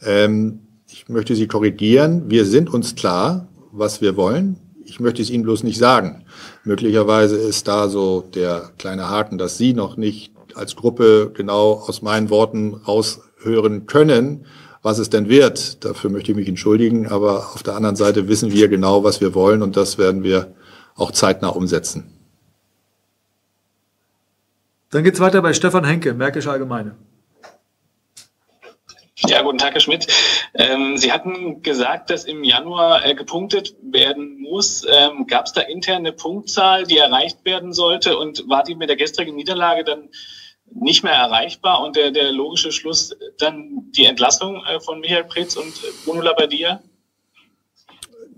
Ähm, 0.01 0.67
ich 0.89 1.09
möchte 1.09 1.35
Sie 1.35 1.47
korrigieren. 1.47 2.29
Wir 2.29 2.45
sind 2.45 2.71
uns 2.71 2.95
klar, 2.95 3.47
was 3.71 4.01
wir 4.01 4.15
wollen. 4.15 4.59
Ich 4.85 4.99
möchte 4.99 5.21
es 5.21 5.29
Ihnen 5.29 5.43
bloß 5.43 5.63
nicht 5.63 5.77
sagen. 5.77 6.25
Möglicherweise 6.63 7.37
ist 7.37 7.67
da 7.67 7.89
so 7.89 8.21
der 8.21 8.71
kleine 8.77 9.09
Haken, 9.09 9.37
dass 9.37 9.57
Sie 9.57 9.73
noch 9.73 9.97
nicht 9.97 10.33
als 10.55 10.75
Gruppe 10.75 11.31
genau 11.33 11.73
aus 11.73 12.01
meinen 12.01 12.29
Worten 12.29 12.75
raushören 12.75 13.87
können, 13.87 14.45
was 14.83 14.99
es 14.99 15.09
denn 15.09 15.29
wird. 15.29 15.83
Dafür 15.83 16.11
möchte 16.11 16.31
ich 16.31 16.37
mich 16.37 16.47
entschuldigen. 16.47 17.07
Aber 17.07 17.53
auf 17.55 17.63
der 17.63 17.75
anderen 17.75 17.95
Seite 17.95 18.27
wissen 18.27 18.51
wir 18.51 18.67
genau, 18.67 19.03
was 19.03 19.21
wir 19.21 19.33
wollen 19.33 19.63
und 19.63 19.75
das 19.75 19.97
werden 19.97 20.23
wir 20.23 20.53
auch 20.95 21.11
zeitnah 21.11 21.49
umsetzen. 21.49 22.13
Dann 24.91 25.03
geht's 25.03 25.19
weiter 25.19 25.41
bei 25.41 25.53
Stefan 25.53 25.85
Henke, 25.85 26.13
Märkische 26.13 26.51
Allgemeine. 26.51 26.95
Ja, 29.25 29.41
guten 29.41 29.57
Tag, 29.57 29.73
Herr 29.73 29.79
Schmidt. 29.79 30.05
Ähm, 30.53 30.97
Sie 30.97 31.11
hatten 31.11 31.61
gesagt, 31.63 32.09
dass 32.09 32.25
im 32.25 32.43
Januar 32.43 33.05
äh, 33.05 33.15
gepunktet 33.15 33.73
werden 33.81 34.41
muss. 34.41 34.85
Ähm, 34.87 35.25
Gab 35.27 35.45
es 35.45 35.53
da 35.53 35.61
interne 35.61 36.11
Punktzahl, 36.11 36.83
die 36.83 36.97
erreicht 36.97 37.45
werden 37.45 37.73
sollte? 37.73 38.17
Und 38.17 38.47
war 38.49 38.63
die 38.63 38.75
mit 38.75 38.89
der 38.89 38.97
gestrigen 38.97 39.35
Niederlage 39.35 39.85
dann 39.85 40.09
nicht 40.71 41.03
mehr 41.03 41.13
erreichbar 41.13 41.83
und 41.83 41.95
der, 41.95 42.11
der 42.11 42.31
logische 42.31 42.71
Schluss 42.71 43.15
dann 43.37 43.91
die 43.91 44.05
Entlassung 44.05 44.63
äh, 44.65 44.79
von 44.79 44.99
Michael 44.99 45.25
Preetz 45.25 45.55
und 45.55 45.73
Bruno 46.05 46.21
Labbadia? 46.21 46.81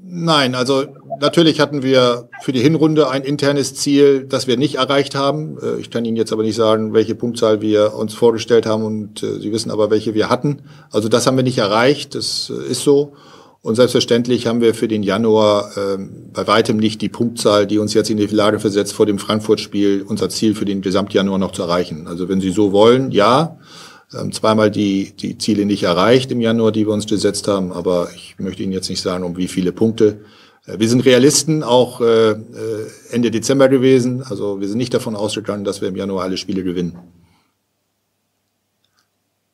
Nein, 0.08 0.54
also 0.54 0.86
natürlich 1.20 1.60
hatten 1.60 1.82
wir 1.82 2.30
für 2.42 2.52
die 2.52 2.60
Hinrunde 2.62 3.10
ein 3.10 3.24
internes 3.24 3.74
Ziel, 3.74 4.26
das 4.26 4.46
wir 4.46 4.56
nicht 4.56 4.76
erreicht 4.76 5.16
haben. 5.16 5.58
Äh, 5.60 5.80
ich 5.80 5.90
kann 5.90 6.06
Ihnen 6.06 6.18
jetzt 6.18 6.32
aber 6.32 6.44
nicht 6.44 6.56
sagen, 6.56 6.94
welche 6.94 7.16
Punktzahl 7.16 7.62
wir 7.62 7.96
uns 7.96 8.14
vorgestellt 8.14 8.68
haben 8.68 8.84
und 8.84 9.24
äh, 9.24 9.40
Sie 9.40 9.52
wissen 9.52 9.72
aber, 9.72 9.90
welche 9.90 10.14
wir 10.14 10.30
hatten. 10.30 10.64
Also 10.92 11.10
das 11.10 11.26
haben 11.26 11.38
wir 11.38 11.44
nicht 11.44 11.58
erreicht, 11.58 12.14
das 12.14 12.50
ist 12.50 12.84
so. 12.84 13.14
Und 13.66 13.74
selbstverständlich 13.74 14.46
haben 14.46 14.62
wir 14.62 14.76
für 14.76 14.88
den 14.88 15.02
Januar 15.02 15.72
ähm, 15.76 16.30
bei 16.32 16.46
weitem 16.46 16.78
nicht 16.78 17.02
die 17.02 17.10
Punktzahl, 17.10 17.66
die 17.66 17.80
uns 17.80 17.96
jetzt 17.96 18.12
in 18.12 18.18
die 18.18 18.28
Lage 18.28 18.60
versetzt, 18.60 18.94
vor 18.94 19.08
dem 19.08 19.18
Frankfurt-Spiel 19.18 20.06
unser 20.08 20.30
Ziel 20.30 20.54
für 20.54 20.66
den 20.66 20.84
Gesamtjanuar 20.84 21.40
noch 21.40 21.52
zu 21.52 21.64
erreichen. 21.64 22.06
Also 22.06 22.30
wenn 22.30 22.40
Sie 22.40 22.52
so 22.52 22.74
wollen, 22.74 23.10
ja, 23.10 23.58
ähm, 24.16 24.32
zweimal 24.32 24.70
die, 24.70 25.14
die 25.20 25.40
Ziele 25.40 25.66
nicht 25.66 25.82
erreicht 25.82 26.32
im 26.32 26.42
Januar, 26.42 26.72
die 26.72 26.86
wir 26.86 26.94
uns 26.94 27.08
gesetzt 27.08 27.48
haben, 27.48 27.72
aber 27.72 28.10
ich 28.14 28.36
möchte 28.38 28.62
Ihnen 28.62 28.72
jetzt 28.72 28.88
nicht 28.88 29.02
sagen, 29.02 29.24
um 29.24 29.36
wie 29.36 29.48
viele 29.48 29.72
Punkte. 29.72 30.20
Äh, 30.68 30.78
wir 30.78 30.88
sind 30.88 31.04
Realisten, 31.04 31.64
auch 31.64 32.02
äh, 32.02 32.34
äh, 32.34 32.36
Ende 33.10 33.32
Dezember 33.32 33.68
gewesen. 33.68 34.22
Also 34.30 34.62
wir 34.62 34.68
sind 34.68 34.78
nicht 34.78 34.94
davon 34.94 35.16
ausgegangen, 35.16 35.64
dass 35.64 35.82
wir 35.82 35.88
im 35.88 35.96
Januar 35.96 36.26
alle 36.26 36.38
Spiele 36.38 36.64
gewinnen. 36.64 37.00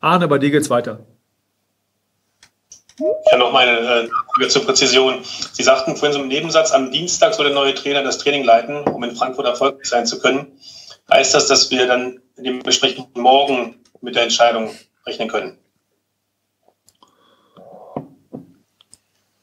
Arne, 0.02 0.28
bei 0.28 0.38
dir 0.38 0.52
geht's 0.52 0.70
weiter. 0.70 1.00
Ja, 3.00 3.38
noch 3.38 3.52
mal 3.52 3.68
eine 3.68 4.10
Frage 4.34 4.48
zur 4.50 4.66
Präzision. 4.66 5.24
Sie 5.52 5.64
sagten 5.64 5.96
vorhin 5.96 6.14
so 6.14 6.22
im 6.22 6.28
Nebensatz, 6.28 6.72
am 6.72 6.92
Dienstag 6.92 7.34
soll 7.34 7.46
der 7.46 7.54
neue 7.54 7.74
Trainer 7.74 8.04
das 8.04 8.18
Training 8.18 8.44
leiten, 8.44 8.84
um 8.84 9.04
in 9.04 9.16
Frankfurt 9.16 9.46
erfolgreich 9.46 9.88
sein 9.88 10.06
zu 10.06 10.20
können. 10.20 10.60
Heißt 11.12 11.34
das, 11.34 11.48
dass 11.48 11.72
wir 11.72 11.88
dann 11.88 12.20
in 12.38 12.44
dem 12.44 12.60
Besprechung 12.64 13.08
morgen 13.16 13.76
mit 14.02 14.16
der 14.16 14.24
Entscheidung 14.24 14.70
rechnen 15.06 15.30
können? 15.30 15.58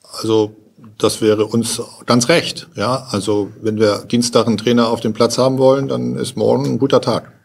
Also 0.03 0.55
das 0.99 1.21
wäre 1.21 1.47
uns 1.47 1.81
ganz 2.07 2.29
recht. 2.29 2.69
Ja, 2.75 3.07
also 3.11 3.51
wenn 3.61 3.79
wir 3.79 4.05
Dienstag 4.05 4.47
einen 4.47 4.57
Trainer 4.57 4.89
auf 4.89 5.01
dem 5.01 5.13
Platz 5.13 5.39
haben 5.39 5.59
wollen, 5.59 5.89
dann 5.89 6.17
ist 6.17 6.37
morgen 6.37 6.65
ein 6.65 6.79
guter 6.79 7.01
Tag. 7.01 7.38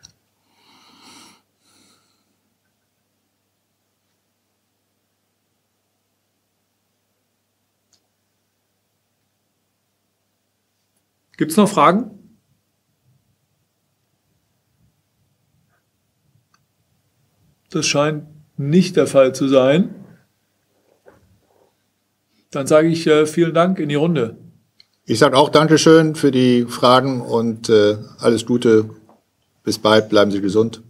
Gibt 11.38 11.52
es 11.52 11.58
noch 11.58 11.70
Fragen? 11.70 12.12
Das 17.70 17.88
scheint 17.88 18.26
nicht 18.56 18.96
der 18.96 19.08
Fall 19.08 19.34
zu 19.34 19.48
sein. 19.48 19.96
Dann 22.52 22.68
sage 22.68 22.88
ich 22.88 23.08
äh, 23.08 23.26
vielen 23.26 23.56
Dank 23.56 23.80
in 23.80 23.90
die 23.90 23.96
Runde. 23.96 24.38
Ich 25.06 25.18
sage 25.18 25.36
auch 25.36 25.50
Dankeschön 25.50 26.16
für 26.16 26.30
die 26.30 26.66
Fragen 26.66 27.22
und 27.22 27.68
äh, 27.70 27.98
alles 28.20 28.46
Gute. 28.46 28.90
Bis 29.64 29.80
bald, 29.80 30.10
bleiben 30.10 30.30
Sie 30.30 30.40
gesund. 30.40 30.84